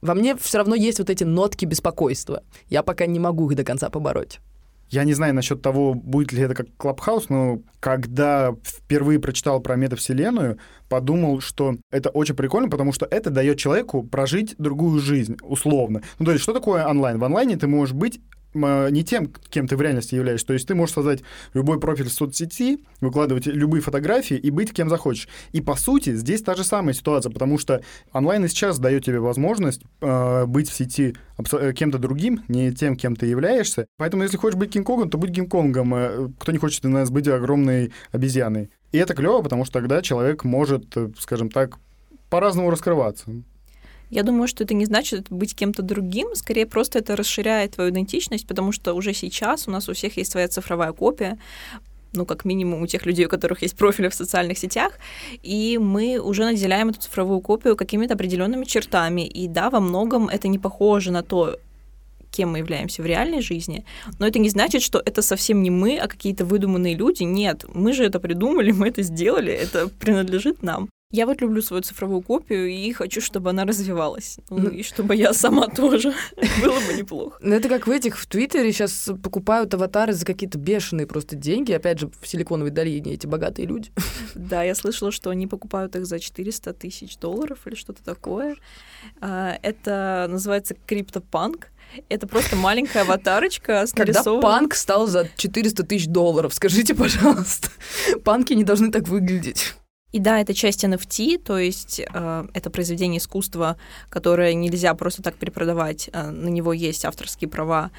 Во 0.01 0.15
мне 0.15 0.35
все 0.35 0.57
равно 0.57 0.73
есть 0.73 0.97
вот 0.97 1.11
эти 1.11 1.23
нотки 1.23 1.65
беспокойства. 1.65 2.41
Я 2.69 2.81
пока 2.81 3.05
не 3.05 3.19
могу 3.19 3.51
их 3.51 3.55
до 3.55 3.63
конца 3.63 3.91
побороть. 3.91 4.39
Я 4.89 5.03
не 5.05 5.13
знаю 5.13 5.33
насчет 5.33 5.61
того, 5.61 5.93
будет 5.93 6.31
ли 6.33 6.43
это 6.43 6.53
как 6.53 6.67
Клабхаус, 6.77 7.29
но 7.29 7.61
когда 7.79 8.53
впервые 8.63 9.19
прочитал 9.19 9.59
про 9.59 9.75
метавселенную, 9.75 10.59
подумал, 10.87 11.39
что 11.39 11.75
это 11.91 12.09
очень 12.09 12.35
прикольно, 12.35 12.69
потому 12.69 12.93
что 12.93 13.07
это 13.09 13.31
дает 13.31 13.57
человеку 13.57 14.03
прожить 14.03 14.55
другую 14.59 14.99
жизнь, 14.99 15.37
условно. 15.41 16.03
Ну, 16.19 16.25
то 16.25 16.31
есть, 16.31 16.43
что 16.43 16.53
такое 16.53 16.85
онлайн? 16.85 17.17
В 17.17 17.23
онлайне 17.23 17.57
ты 17.57 17.67
можешь 17.67 17.95
быть 17.95 18.21
не 18.53 19.03
тем, 19.03 19.31
кем 19.49 19.67
ты 19.67 19.75
в 19.75 19.81
реальности 19.81 20.15
являешься. 20.15 20.47
То 20.47 20.53
есть 20.53 20.67
ты 20.67 20.75
можешь 20.75 20.95
создать 20.95 21.23
любой 21.53 21.79
профиль 21.79 22.07
в 22.07 22.13
соцсети, 22.13 22.79
выкладывать 23.01 23.47
любые 23.47 23.81
фотографии 23.81 24.37
и 24.37 24.49
быть 24.49 24.73
кем 24.73 24.89
захочешь. 24.89 25.27
И 25.51 25.61
по 25.61 25.75
сути 25.75 26.15
здесь 26.15 26.41
та 26.41 26.55
же 26.55 26.63
самая 26.63 26.93
ситуация, 26.93 27.31
потому 27.31 27.57
что 27.57 27.81
онлайн 28.11 28.45
и 28.45 28.47
сейчас 28.47 28.79
дает 28.79 29.05
тебе 29.05 29.19
возможность 29.19 29.81
э, 30.01 30.45
быть 30.45 30.69
в 30.69 30.73
сети 30.73 31.15
э, 31.51 31.73
кем-то 31.73 31.97
другим, 31.97 32.43
не 32.47 32.71
тем, 32.73 32.95
кем 32.95 33.15
ты 33.15 33.25
являешься. 33.25 33.87
Поэтому 33.97 34.23
если 34.23 34.37
хочешь 34.37 34.57
быть 34.57 34.71
Кинг-Конгом, 34.71 35.09
то 35.09 35.17
будь 35.17 35.31
Кинг-Конгом. 35.31 35.95
Э, 35.95 36.29
кто 36.39 36.51
не 36.51 36.57
хочет 36.57 36.85
у 36.85 36.89
нас 36.89 37.09
быть 37.09 37.27
огромной 37.27 37.91
обезьяной. 38.11 38.69
И 38.91 38.97
это 38.97 39.15
клево, 39.15 39.41
потому 39.41 39.65
что 39.65 39.73
тогда 39.73 40.01
человек 40.01 40.43
может, 40.43 40.95
э, 40.95 41.09
скажем 41.19 41.49
так, 41.49 41.77
по-разному 42.29 42.69
раскрываться. 42.69 43.25
Я 44.13 44.21
думаю, 44.21 44.47
что 44.47 44.63
это 44.63 44.75
не 44.75 44.85
значит 44.85 45.31
быть 45.31 45.55
кем-то 45.55 45.81
другим, 45.81 46.35
скорее 46.35 46.67
просто 46.67 46.99
это 46.99 47.15
расширяет 47.15 47.71
твою 47.71 47.89
идентичность, 47.89 48.45
потому 48.45 48.71
что 48.71 48.93
уже 48.93 49.11
сейчас 49.11 49.67
у 49.67 49.71
нас 49.71 49.89
у 49.89 49.93
всех 49.93 50.17
есть 50.17 50.31
своя 50.31 50.47
цифровая 50.47 50.91
копия, 50.91 51.39
ну, 52.13 52.23
как 52.27 52.45
минимум 52.45 52.83
у 52.83 52.87
тех 52.87 53.07
людей, 53.07 53.25
у 53.25 53.29
которых 53.29 53.63
есть 53.63 53.75
профили 53.75 54.09
в 54.09 54.13
социальных 54.13 54.59
сетях, 54.59 54.99
и 55.41 55.79
мы 55.79 56.19
уже 56.19 56.43
наделяем 56.43 56.89
эту 56.89 56.99
цифровую 56.99 57.41
копию 57.41 57.75
какими-то 57.75 58.13
определенными 58.13 58.65
чертами. 58.65 59.21
И 59.21 59.47
да, 59.47 59.71
во 59.71 59.79
многом 59.79 60.29
это 60.29 60.47
не 60.47 60.59
похоже 60.59 61.11
на 61.11 61.23
то, 61.23 61.57
кем 62.29 62.51
мы 62.51 62.59
являемся 62.59 63.01
в 63.01 63.07
реальной 63.07 63.41
жизни, 63.41 63.83
но 64.19 64.27
это 64.27 64.37
не 64.37 64.49
значит, 64.49 64.83
что 64.83 65.01
это 65.03 65.23
совсем 65.23 65.63
не 65.63 65.71
мы, 65.71 65.97
а 65.97 66.07
какие-то 66.07 66.45
выдуманные 66.45 66.93
люди. 66.93 67.23
Нет, 67.23 67.65
мы 67.73 67.93
же 67.93 68.03
это 68.03 68.19
придумали, 68.19 68.71
мы 68.79 68.89
это 68.89 69.01
сделали, 69.01 69.51
это 69.51 69.87
принадлежит 69.87 70.61
нам. 70.61 70.87
Я 71.13 71.27
вот 71.27 71.41
люблю 71.41 71.61
свою 71.61 71.83
цифровую 71.83 72.23
копию 72.23 72.67
и 72.67 72.91
хочу, 72.91 73.21
чтобы 73.21 73.51
она 73.51 73.65
развивалась. 73.65 74.39
Ну, 74.49 74.57
ну, 74.57 74.69
и 74.71 74.81
чтобы 74.81 75.15
я 75.15 75.31
сама 75.33 75.67
тоже. 75.67 76.11
Было 76.61 76.79
бы 76.79 76.93
неплохо. 76.97 77.37
Ну, 77.39 77.53
это 77.53 77.69
как 77.69 77.85
в 77.85 77.91
этих 77.91 78.17
в 78.17 78.25
Твиттере 78.25 78.73
сейчас 78.73 79.11
покупают 79.21 79.71
аватары 79.75 80.13
за 80.13 80.25
какие-то 80.25 80.57
бешеные 80.57 81.05
просто 81.05 81.35
деньги. 81.35 81.71
Опять 81.71 81.99
же, 81.99 82.09
в 82.19 82.27
Силиконовой 82.27 82.71
долине 82.71 83.13
эти 83.13 83.27
богатые 83.27 83.67
люди. 83.67 83.91
Да, 84.35 84.63
я 84.63 84.73
слышала, 84.73 85.11
что 85.11 85.29
они 85.29 85.45
покупают 85.45 85.95
их 85.95 86.07
за 86.07 86.19
400 86.19 86.73
тысяч 86.73 87.17
долларов 87.17 87.59
или 87.65 87.75
что-то 87.75 88.03
такое. 88.03 88.55
А, 89.21 89.59
это 89.61 90.25
называется 90.27 90.75
криптопанк. 90.87 91.69
Это 92.09 92.25
просто 92.25 92.55
маленькая 92.55 93.03
аватарочка 93.03 93.85
с 93.85 93.91
Когда 93.93 94.23
панк 94.23 94.73
стал 94.73 95.05
за 95.05 95.29
400 95.37 95.83
тысяч 95.83 96.07
долларов, 96.07 96.55
скажите, 96.55 96.95
пожалуйста. 96.95 97.69
Панки 98.23 98.53
не 98.53 98.63
должны 98.63 98.91
так 98.91 99.07
выглядеть. 99.07 99.75
И 100.13 100.19
да, 100.19 100.39
это 100.39 100.53
часть 100.53 100.83
NFT, 100.83 101.39
то 101.43 101.57
есть 101.57 101.99
э, 101.99 102.45
это 102.53 102.69
произведение 102.69 103.17
искусства, 103.17 103.77
которое 104.09 104.53
нельзя 104.53 104.93
просто 104.93 105.23
так 105.23 105.35
перепродавать. 105.35 106.09
Э, 106.13 106.29
на 106.29 106.49
него 106.49 106.71
есть 106.71 107.03
авторские 107.03 107.49
права, 107.49 107.89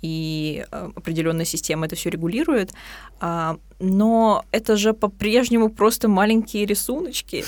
и 0.00 0.64
э, 0.70 0.90
определенная 0.94 1.44
система 1.44 1.86
это 1.86 1.96
все 1.96 2.10
регулирует. 2.10 2.72
Э, 3.20 3.56
но 3.80 4.44
это 4.52 4.76
же 4.76 4.92
по-прежнему 4.92 5.68
просто 5.68 6.08
маленькие 6.08 6.64
рисуночки. 6.64 7.44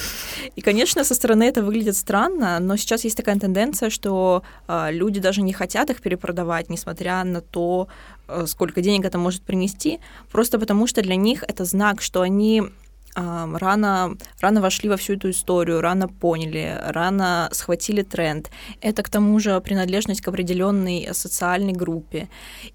И, 0.57 0.61
конечно, 0.61 1.05
со 1.05 1.15
стороны 1.15 1.45
это 1.45 1.63
выглядит 1.63 1.97
странно, 1.97 2.59
но 2.59 2.77
сейчас 2.77 3.05
есть 3.05 3.17
такая 3.17 3.39
тенденция, 3.39 3.91
что 3.91 4.43
э, 4.67 4.89
люди 4.91 5.21
даже 5.21 5.43
не 5.43 5.53
хотят 5.53 5.89
их 5.91 6.01
перепродавать, 6.01 6.69
несмотря 6.69 7.23
на 7.23 7.41
то, 7.41 7.87
э, 8.27 8.45
сколько 8.49 8.81
денег 8.81 9.05
это 9.05 9.19
может 9.19 9.43
принести, 9.43 10.01
просто 10.33 10.59
потому 10.59 10.89
что 10.89 11.01
для 11.01 11.15
них 11.15 11.45
это 11.47 11.65
знак, 11.65 12.03
что 12.03 12.23
они 12.23 12.65
рано, 13.17 14.17
рано 14.41 14.61
вошли 14.61 14.89
во 14.89 14.97
всю 14.97 15.15
эту 15.15 15.31
историю, 15.31 15.81
рано 15.81 16.09
поняли, 16.09 16.79
рано 16.85 17.49
схватили 17.53 18.03
тренд. 18.03 18.51
Это 18.81 19.03
к 19.03 19.09
тому 19.09 19.41
же 19.41 19.61
принадлежность 19.61 20.21
к 20.21 20.29
определенной 20.29 21.09
социальной 21.13 21.73
группе. 21.73 22.29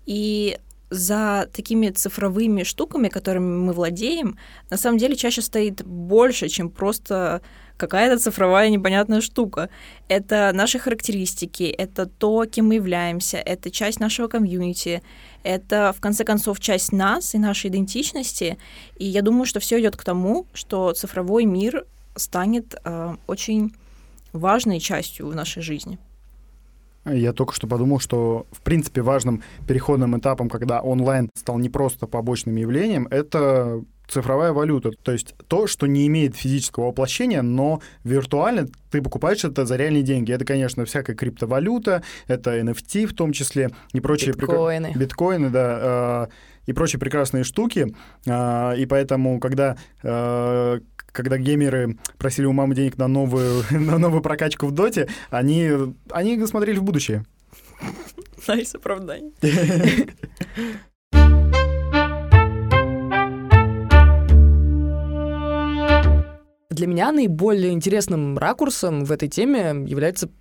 И 0.06 0.58
за 0.90 1.48
такими 1.54 1.90
цифровыми 1.90 2.64
штуками, 2.64 3.08
которыми 3.08 3.66
мы 3.66 3.74
владеем, 3.74 4.38
на 4.70 4.78
самом 4.78 4.98
деле 4.98 5.16
чаще 5.16 5.42
стоит 5.42 5.84
больше, 5.86 6.50
чем 6.50 6.70
просто 6.70 7.42
какая-то 7.82 8.20
цифровая 8.20 8.70
непонятная 8.70 9.22
штука. 9.22 9.70
Это 10.08 10.52
наши 10.54 10.78
характеристики, 10.78 11.64
это 11.64 12.06
то, 12.06 12.46
кем 12.46 12.68
мы 12.68 12.76
являемся, 12.76 13.38
это 13.38 13.72
часть 13.72 14.00
нашего 14.00 14.28
комьюнити, 14.28 15.02
это, 15.44 15.92
в 15.98 16.00
конце 16.00 16.24
концов, 16.24 16.60
часть 16.60 16.92
нас 16.92 17.34
и 17.34 17.40
нашей 17.40 17.72
идентичности. 17.72 18.58
И 18.98 19.06
я 19.06 19.24
думаю, 19.24 19.46
что 19.46 19.60
все 19.60 19.80
идет 19.80 19.96
к 19.98 20.04
тому, 20.04 20.46
что 20.54 20.94
цифровой 20.94 21.46
мир 21.46 21.86
станет 22.16 22.76
э, 22.84 23.16
очень 23.26 23.74
важной 24.32 24.80
частью 24.80 25.28
в 25.28 25.36
нашей 25.36 25.64
жизни. 25.64 25.98
Я 27.06 27.34
только 27.34 27.56
что 27.56 27.66
подумал, 27.66 28.00
что, 28.00 28.46
в 28.52 28.62
принципе, 28.62 29.02
важным 29.02 29.42
переходным 29.68 30.20
этапом, 30.20 30.50
когда 30.50 30.82
онлайн 30.82 31.32
стал 31.36 31.58
не 31.58 31.70
просто 31.70 32.06
побочным 32.06 32.56
явлением, 32.58 33.08
это 33.10 33.84
цифровая 34.12 34.52
валюта. 34.52 34.92
То 34.92 35.12
есть 35.12 35.36
то, 35.48 35.68
что 35.68 35.88
не 35.88 36.06
имеет 36.08 36.36
физического 36.36 36.88
воплощения, 36.88 37.42
но 37.42 37.82
виртуально 38.04 38.68
ты 38.92 39.02
покупаешь 39.02 39.44
это 39.44 39.66
за 39.66 39.78
реальные 39.78 40.04
деньги. 40.04 40.32
Это, 40.32 40.46
конечно, 40.46 40.86
всякая 40.86 41.16
криптовалюта, 41.16 42.04
это 42.28 42.60
NFT 42.60 43.08
в 43.08 43.14
том 43.14 43.32
числе 43.32 43.72
и 43.94 44.02
прочие... 44.02 44.34
Биткоины. 44.34 44.90
Прек... 44.90 44.98
Биткоины, 44.98 45.50
да. 45.50 45.80
Э, 45.82 46.28
и 46.66 46.74
прочие 46.74 47.00
прекрасные 47.00 47.44
штуки. 47.44 47.96
Э, 48.26 48.76
и 48.78 48.86
поэтому, 48.86 49.40
когда 49.40 49.78
э, 50.04 50.80
когда 51.12 51.38
геймеры 51.38 51.98
просили 52.18 52.46
у 52.46 52.54
мамы 52.54 52.76
денег 52.76 52.98
на 52.98 53.08
новую, 53.08 53.64
на 53.72 53.98
новую 53.98 54.22
прокачку 54.22 54.68
в 54.68 54.72
доте, 54.72 55.08
они, 55.30 55.72
они 56.12 56.46
смотрели 56.46 56.78
в 56.78 56.84
будущее. 56.84 57.26
Nice 58.48 58.76
оправдание. 58.76 59.32
Для 66.82 66.88
меня 66.88 67.12
наиболее 67.12 67.74
интересным 67.74 68.40
ракурсом 68.40 69.06
в 69.06 69.12
этой 69.12 69.30
теме 69.30 69.86
является 69.86 70.32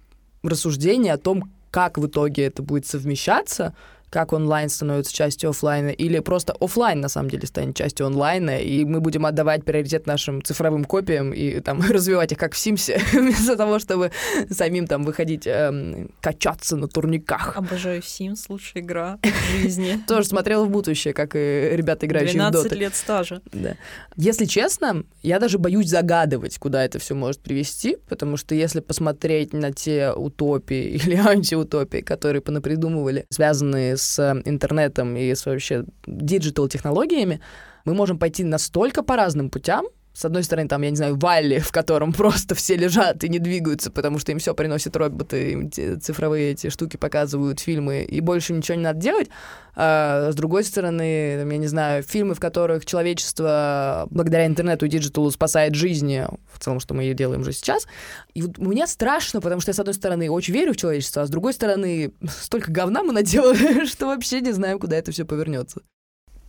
рассуждение 0.42 1.12
о 1.12 1.18
том, 1.18 1.52
как 1.70 1.98
в 1.98 2.06
итоге 2.06 2.46
это 2.46 2.62
будет 2.62 2.86
совмещаться, 2.86 3.74
как 4.10 4.32
онлайн 4.32 4.68
становится 4.68 5.14
частью 5.14 5.50
офлайна, 5.50 5.90
или 5.90 6.18
просто 6.18 6.52
офлайн 6.60 7.00
на 7.00 7.08
самом 7.08 7.30
деле 7.30 7.46
станет 7.46 7.76
частью 7.76 8.06
онлайна, 8.06 8.60
и 8.60 8.84
мы 8.84 9.00
будем 9.00 9.24
отдавать 9.24 9.64
приоритет 9.64 10.06
нашим 10.06 10.42
цифровым 10.42 10.84
копиям 10.84 11.32
и 11.32 11.60
там 11.60 11.80
развивать 11.88 12.32
их 12.32 12.38
как 12.38 12.54
в 12.54 12.58
Симсе, 12.58 13.00
вместо 13.12 13.56
того, 13.56 13.78
чтобы 13.78 14.10
самим 14.50 14.86
там 14.86 15.04
выходить 15.04 15.46
эм, 15.46 16.10
качаться 16.20 16.76
на 16.76 16.88
турниках. 16.88 17.56
Обожаю 17.56 18.00
Sims, 18.00 18.46
лучшая 18.48 18.82
игра 18.82 19.18
в 19.22 19.60
жизни. 19.60 20.00
Тоже 20.08 20.26
смотрела 20.26 20.64
в 20.64 20.70
будущее, 20.70 21.14
как 21.14 21.36
и 21.36 21.70
ребята, 21.72 22.06
играющие 22.06 22.42
в 22.42 22.50
12 22.50 22.72
лет 22.72 22.94
стажа. 22.94 23.40
Да. 23.52 23.76
Если 24.16 24.46
честно, 24.46 25.04
я 25.22 25.38
даже 25.38 25.58
боюсь 25.58 25.88
загадывать, 25.88 26.58
куда 26.58 26.84
это 26.84 26.98
все 26.98 27.14
может 27.14 27.40
привести, 27.40 27.96
потому 28.08 28.36
что 28.36 28.54
если 28.54 28.80
посмотреть 28.80 29.52
на 29.52 29.72
те 29.72 30.12
утопии 30.12 30.98
или 31.04 31.14
антиутопии, 31.14 31.98
которые 31.98 32.42
понапридумывали, 32.42 33.24
связанные 33.30 33.96
с 34.00 34.18
э, 34.18 34.42
интернетом 34.44 35.16
и 35.16 35.34
с 35.34 35.46
вообще 35.46 35.84
диджитал-технологиями, 36.06 37.40
мы 37.84 37.94
можем 37.94 38.18
пойти 38.18 38.44
настолько 38.44 39.02
по 39.02 39.16
разным 39.16 39.50
путям, 39.50 39.86
с 40.12 40.24
одной 40.24 40.42
стороны, 40.42 40.68
там, 40.68 40.82
я 40.82 40.90
не 40.90 40.96
знаю, 40.96 41.16
ВАЛЛ-И, 41.16 41.58
в 41.58 41.70
котором 41.70 42.12
просто 42.14 42.54
все 42.54 42.76
лежат 42.76 43.22
и 43.24 43.28
не 43.28 43.38
двигаются, 43.38 43.90
потому 43.90 44.18
что 44.18 44.32
им 44.32 44.38
все 44.38 44.54
приносят 44.54 44.96
роботы, 44.96 45.52
им 45.52 45.70
цифровые 46.00 46.52
эти 46.52 46.68
штуки 46.68 46.96
показывают, 46.96 47.60
фильмы, 47.60 48.02
и 48.02 48.20
больше 48.20 48.52
ничего 48.52 48.76
не 48.76 48.84
надо 48.84 49.00
делать. 49.00 49.28
А 49.76 50.30
с 50.32 50.34
другой 50.34 50.64
стороны, 50.64 51.38
там, 51.38 51.50
я 51.50 51.58
не 51.58 51.66
знаю, 51.68 52.02
фильмы, 52.02 52.34
в 52.34 52.40
которых 52.40 52.84
человечество 52.84 54.06
благодаря 54.10 54.46
интернету 54.46 54.86
и 54.86 54.88
digital'у 54.88 55.30
спасает 55.30 55.74
жизни, 55.74 56.26
в 56.52 56.58
целом, 56.58 56.80
что 56.80 56.94
мы 56.94 57.06
и 57.06 57.14
делаем 57.14 57.42
уже 57.42 57.52
сейчас. 57.52 57.86
И 58.34 58.42
вот 58.42 58.58
мне 58.58 58.86
страшно, 58.86 59.40
потому 59.40 59.60
что 59.60 59.70
я, 59.70 59.74
с 59.74 59.78
одной 59.78 59.94
стороны, 59.94 60.30
очень 60.30 60.54
верю 60.54 60.72
в 60.72 60.76
человечество, 60.76 61.22
а 61.22 61.26
с 61.26 61.30
другой 61.30 61.52
стороны, 61.52 62.12
столько 62.40 62.72
говна 62.72 63.02
мы 63.02 63.12
наделали, 63.12 63.86
что 63.86 64.06
вообще 64.06 64.40
не 64.40 64.52
знаем, 64.52 64.78
куда 64.78 64.96
это 64.96 65.12
все 65.12 65.24
повернется. 65.24 65.82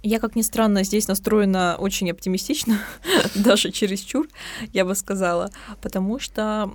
Я, 0.03 0.19
как 0.19 0.35
ни 0.35 0.41
странно, 0.41 0.83
здесь 0.83 1.07
настроена 1.07 1.75
очень 1.77 2.09
оптимистично, 2.09 2.79
даже 3.35 3.71
чересчур, 3.71 4.27
я 4.73 4.83
бы 4.83 4.95
сказала, 4.95 5.51
потому 5.81 6.17
что 6.17 6.71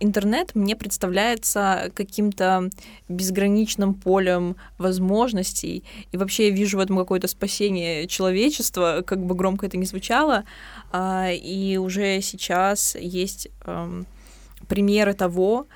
интернет 0.00 0.54
мне 0.54 0.76
представляется 0.76 1.90
каким-то 1.94 2.70
безграничным 3.08 3.94
полем 3.94 4.56
возможностей, 4.78 5.84
и 6.10 6.16
вообще 6.16 6.48
я 6.48 6.54
вижу 6.54 6.78
в 6.78 6.80
этом 6.80 6.96
какое-то 6.96 7.28
спасение 7.28 8.06
человечества, 8.06 9.02
как 9.06 9.24
бы 9.24 9.34
громко 9.34 9.66
это 9.66 9.76
ни 9.76 9.84
звучало, 9.84 10.44
а, 10.92 11.30
и 11.30 11.76
уже 11.76 12.20
сейчас 12.22 12.94
есть 12.94 13.48
примеры 14.68 15.14
того, 15.14 15.66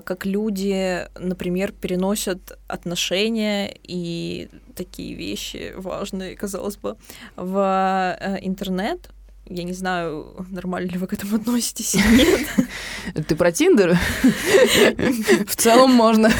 как 0.00 0.26
люди, 0.26 1.06
например, 1.16 1.70
переносят 1.70 2.58
отношения 2.66 3.72
и 3.84 4.48
такие 4.74 5.14
вещи 5.14 5.72
важные, 5.76 6.34
казалось 6.34 6.76
бы, 6.76 6.96
в 7.36 8.16
э, 8.20 8.38
интернет. 8.42 9.10
Я 9.48 9.62
не 9.62 9.72
знаю, 9.72 10.44
нормально 10.50 10.90
ли 10.90 10.98
вы 10.98 11.06
к 11.06 11.12
этому 11.12 11.36
относитесь 11.36 11.94
или 11.94 12.16
нет. 12.16 13.26
Ты 13.28 13.36
про 13.36 13.52
Тиндер? 13.52 13.96
В 15.46 15.54
целом 15.54 15.92
можно. 15.92 16.30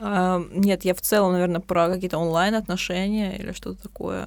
А, 0.00 0.42
нет, 0.52 0.86
я 0.86 0.94
в 0.94 1.02
целом, 1.02 1.32
наверное, 1.32 1.60
про 1.60 1.88
какие-то 1.88 2.18
онлайн-отношения 2.18 3.36
или 3.36 3.52
что-то 3.52 3.82
такое. 3.82 4.26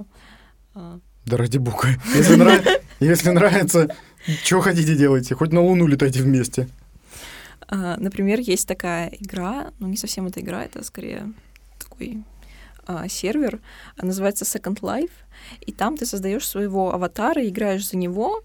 А. 0.75 0.99
Да 1.25 1.37
ради 1.37 1.57
бога. 1.57 1.87
Если 2.99 3.31
нравится, 3.31 3.93
что 4.43 4.61
хотите 4.61 4.95
делайте, 4.95 5.33
хоть 5.35 5.51
на 5.51 5.61
Луну 5.61 5.87
летайте 5.87 6.21
вместе. 6.21 6.69
А, 7.67 7.97
например, 7.97 8.39
есть 8.39 8.67
такая 8.67 9.09
игра, 9.19 9.71
ну 9.79 9.87
не 9.87 9.97
совсем 9.97 10.27
эта 10.27 10.41
игра, 10.41 10.63
это 10.63 10.83
скорее 10.83 11.33
такой 11.79 12.23
а, 12.85 13.07
сервер, 13.07 13.59
называется 13.97 14.45
Second 14.45 14.81
Life, 14.81 15.11
и 15.61 15.71
там 15.71 15.97
ты 15.97 16.05
создаешь 16.05 16.47
своего 16.47 16.93
аватара, 16.93 17.47
играешь 17.47 17.87
за 17.87 17.97
него, 17.97 18.43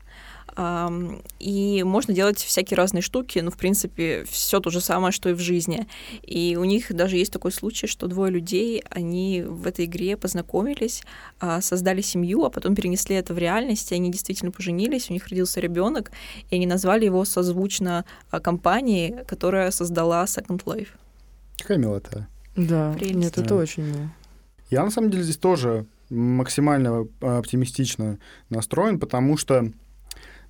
и 1.39 1.83
можно 1.85 2.13
делать 2.13 2.39
всякие 2.39 2.77
разные 2.77 3.03
штуки, 3.03 3.39
ну, 3.39 3.51
в 3.51 3.57
принципе, 3.57 4.25
все 4.29 4.61
то 4.61 4.71
же 4.71 4.81
самое, 4.81 5.13
что 5.13 5.31
и 5.31 5.33
в 5.33 5.39
жизни. 5.41 5.87
И 6.23 6.57
у 6.61 6.65
них 6.65 6.93
даже 6.95 7.17
есть 7.17 7.33
такой 7.33 7.53
случай, 7.53 7.87
что 7.87 8.07
двое 8.09 8.31
людей, 8.31 8.83
они 8.91 9.43
в 9.47 9.67
этой 9.67 9.87
игре 9.87 10.17
познакомились, 10.17 11.03
а, 11.39 11.61
создали 11.61 12.03
семью, 12.03 12.45
а 12.45 12.51
потом 12.51 12.75
перенесли 12.75 13.17
это 13.17 13.33
в 13.33 13.39
реальность, 13.39 13.93
и 13.93 13.95
они 13.95 14.11
действительно 14.11 14.51
поженились, 14.51 15.09
у 15.11 15.13
них 15.13 15.29
родился 15.29 15.61
ребенок, 15.61 16.11
и 16.51 16.57
они 16.57 16.67
назвали 16.67 17.05
его 17.07 17.25
созвучно 17.25 18.05
а, 18.31 18.41
компании, 18.41 19.25
которая 19.27 19.71
создала 19.71 20.25
Second 20.25 20.65
Life. 20.65 20.89
Какая 21.59 21.79
милота. 21.79 22.29
Да, 22.57 22.93
Прелесть. 22.95 23.15
нет, 23.17 23.39
это 23.39 23.49
Да. 23.51 23.55
очень 23.57 23.85
мило. 23.85 24.11
Я 24.71 24.85
на 24.85 24.91
самом 24.91 25.11
деле 25.11 25.25
здесь 25.25 25.37
тоже 25.37 25.87
максимально 26.11 27.07
э, 27.21 27.39
оптимистично 27.39 28.19
настроен, 28.51 28.99
потому 28.99 29.37
что 29.37 29.71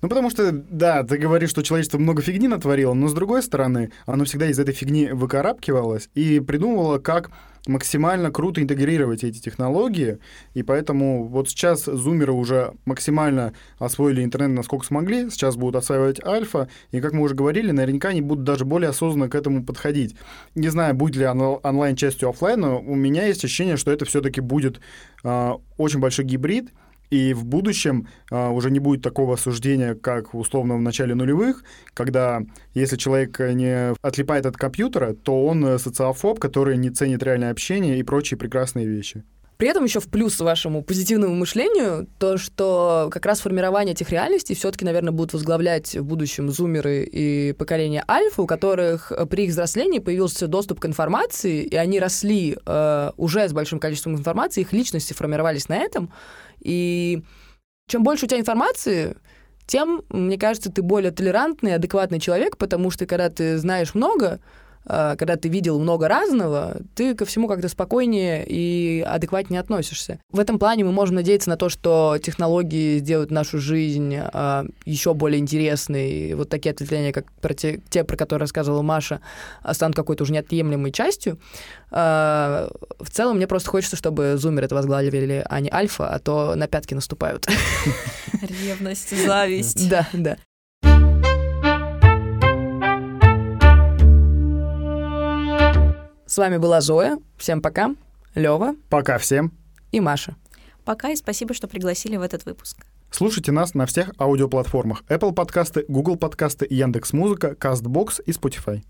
ну, 0.01 0.09
потому 0.09 0.29
что, 0.29 0.51
да, 0.51 1.03
ты 1.03 1.17
говоришь, 1.17 1.51
что 1.51 1.61
человечество 1.61 1.97
много 1.99 2.21
фигни 2.21 2.47
натворило, 2.47 2.93
но, 2.93 3.07
с 3.07 3.13
другой 3.13 3.43
стороны, 3.43 3.91
оно 4.05 4.25
всегда 4.25 4.47
из 4.47 4.57
этой 4.57 4.73
фигни 4.73 5.09
выкарабкивалось 5.11 6.09
и 6.15 6.39
придумывало, 6.39 6.97
как 6.97 7.29
максимально 7.67 8.31
круто 8.31 8.61
интегрировать 8.61 9.23
эти 9.23 9.39
технологии, 9.39 10.17
и 10.53 10.63
поэтому 10.63 11.27
вот 11.27 11.49
сейчас 11.49 11.85
зумеры 11.85 12.31
уже 12.31 12.73
максимально 12.85 13.53
освоили 13.77 14.23
интернет, 14.23 14.57
насколько 14.57 14.85
смогли, 14.85 15.29
сейчас 15.29 15.55
будут 15.55 15.75
осваивать 15.75 16.23
альфа, 16.25 16.69
и, 16.91 16.99
как 16.99 17.13
мы 17.13 17.21
уже 17.21 17.35
говорили, 17.35 17.71
наверняка 17.71 18.09
они 18.09 18.21
будут 18.21 18.43
даже 18.43 18.65
более 18.65 18.89
осознанно 18.89 19.29
к 19.29 19.35
этому 19.35 19.63
подходить. 19.63 20.15
Не 20.55 20.69
знаю, 20.69 20.95
будет 20.95 21.15
ли 21.15 21.27
онлайн 21.27 21.95
частью 21.95 22.29
оффлайна, 22.29 22.77
у 22.77 22.95
меня 22.95 23.27
есть 23.27 23.43
ощущение, 23.43 23.77
что 23.77 23.91
это 23.91 24.05
все-таки 24.05 24.41
будет 24.41 24.79
а, 25.23 25.57
очень 25.77 25.99
большой 25.99 26.25
гибрид, 26.25 26.71
и 27.11 27.33
в 27.33 27.45
будущем 27.45 28.07
а, 28.31 28.49
уже 28.49 28.71
не 28.71 28.79
будет 28.79 29.03
такого 29.03 29.35
осуждения, 29.35 29.93
как 29.93 30.33
условно 30.33 30.77
в 30.77 30.81
начале 30.81 31.13
нулевых, 31.13 31.63
когда 31.93 32.41
если 32.73 32.95
человек 32.95 33.39
не 33.39 33.93
отлипает 34.01 34.45
от 34.45 34.57
компьютера, 34.57 35.13
то 35.13 35.45
он 35.45 35.63
э, 35.65 35.77
социофоб, 35.77 36.39
который 36.39 36.77
не 36.77 36.89
ценит 36.89 37.21
реальное 37.21 37.51
общение 37.51 37.99
и 37.99 38.03
прочие 38.03 38.37
прекрасные 38.37 38.87
вещи. 38.87 39.23
При 39.61 39.69
этом 39.69 39.83
еще 39.83 39.99
в 39.99 40.09
плюс 40.09 40.39
вашему 40.39 40.81
позитивному 40.81 41.35
мышлению 41.35 42.07
то, 42.17 42.39
что 42.39 43.09
как 43.11 43.27
раз 43.27 43.41
формирование 43.41 43.93
этих 43.93 44.09
реальностей 44.09 44.55
все-таки, 44.55 44.83
наверное, 44.85 45.11
будут 45.11 45.33
возглавлять 45.33 45.95
в 45.95 46.03
будущем 46.03 46.49
зумеры 46.49 47.03
и 47.03 47.53
поколение 47.53 48.03
альфа, 48.09 48.41
у 48.41 48.47
которых 48.47 49.11
э, 49.11 49.27
при 49.27 49.43
их 49.43 49.51
взрослении 49.51 49.99
появился 49.99 50.47
доступ 50.47 50.79
к 50.79 50.87
информации, 50.87 51.61
и 51.61 51.75
они 51.75 51.99
росли 51.99 52.57
э, 52.65 53.11
уже 53.17 53.47
с 53.47 53.53
большим 53.53 53.79
количеством 53.79 54.15
информации, 54.15 54.61
их 54.61 54.73
личности 54.73 55.13
формировались 55.13 55.69
на 55.69 55.77
этом. 55.77 56.11
И 56.59 57.21
чем 57.87 58.01
больше 58.01 58.25
у 58.25 58.27
тебя 58.29 58.39
информации, 58.39 59.15
тем, 59.67 60.01
мне 60.09 60.39
кажется, 60.39 60.71
ты 60.71 60.81
более 60.81 61.11
толерантный, 61.11 61.75
адекватный 61.75 62.19
человек, 62.19 62.57
потому 62.57 62.89
что 62.89 63.05
когда 63.05 63.29
ты 63.29 63.59
знаешь 63.59 63.93
много, 63.93 64.39
когда 64.85 65.35
ты 65.35 65.47
видел 65.49 65.79
много 65.79 66.07
разного, 66.07 66.77
ты 66.95 67.15
ко 67.15 67.25
всему 67.25 67.47
как-то 67.47 67.69
спокойнее 67.69 68.45
и 68.47 69.01
адекватнее 69.07 69.59
относишься. 69.59 70.19
В 70.31 70.39
этом 70.39 70.59
плане 70.59 70.83
мы 70.83 70.91
можем 70.91 71.15
надеяться 71.15 71.49
на 71.49 71.57
то, 71.57 71.69
что 71.69 72.17
технологии 72.21 72.99
сделают 72.99 73.31
нашу 73.31 73.59
жизнь 73.59 74.15
э, 74.15 74.63
еще 74.85 75.13
более 75.13 75.39
интересной. 75.39 76.11
И 76.11 76.33
вот 76.33 76.49
такие 76.49 76.71
ответвления, 76.71 77.11
как 77.11 77.31
про 77.41 77.53
те, 77.53 77.79
те, 77.89 78.03
про 78.03 78.17
которые 78.17 78.41
рассказывала 78.41 78.81
Маша, 78.81 79.21
э, 79.63 79.73
станут 79.73 79.95
какой-то 79.95 80.23
уже 80.23 80.33
неотъемлемой 80.33 80.91
частью. 80.91 81.39
Э, 81.91 82.67
В 82.99 83.09
целом, 83.09 83.37
мне 83.37 83.47
просто 83.47 83.69
хочется, 83.69 83.95
чтобы 83.95 84.35
зумеры 84.37 84.65
это 84.65 84.75
возглавили, 84.75 85.45
а 85.47 85.59
не 85.59 85.69
альфа, 85.71 86.09
а 86.09 86.19
то 86.19 86.55
на 86.55 86.67
пятки 86.67 86.93
наступают. 86.93 87.47
Ревность, 88.41 89.15
зависть. 89.25 89.89
Да, 89.89 90.07
да. 90.13 90.37
С 96.31 96.37
вами 96.37 96.55
была 96.55 96.79
Зоя. 96.79 97.17
Всем 97.35 97.61
пока. 97.61 97.93
Лева 98.35 98.75
Пока 98.89 99.17
всем. 99.17 99.51
и 99.91 99.99
Маша. 99.99 100.37
Пока 100.85 101.09
и 101.09 101.17
спасибо, 101.17 101.53
что 101.53 101.67
пригласили 101.67 102.15
в 102.15 102.21
этот 102.21 102.45
выпуск. 102.45 102.77
Слушайте 103.09 103.51
нас 103.51 103.73
на 103.73 103.85
всех 103.85 104.13
аудиоплатформах 104.17 105.03
Apple 105.09 105.33
подкасты, 105.33 105.83
Google 105.89 106.15
подкасты, 106.15 106.65
Яндекс.Музыка, 106.69 107.57
Castbox 107.59 108.23
и 108.25 108.31
Spotify. 108.31 108.81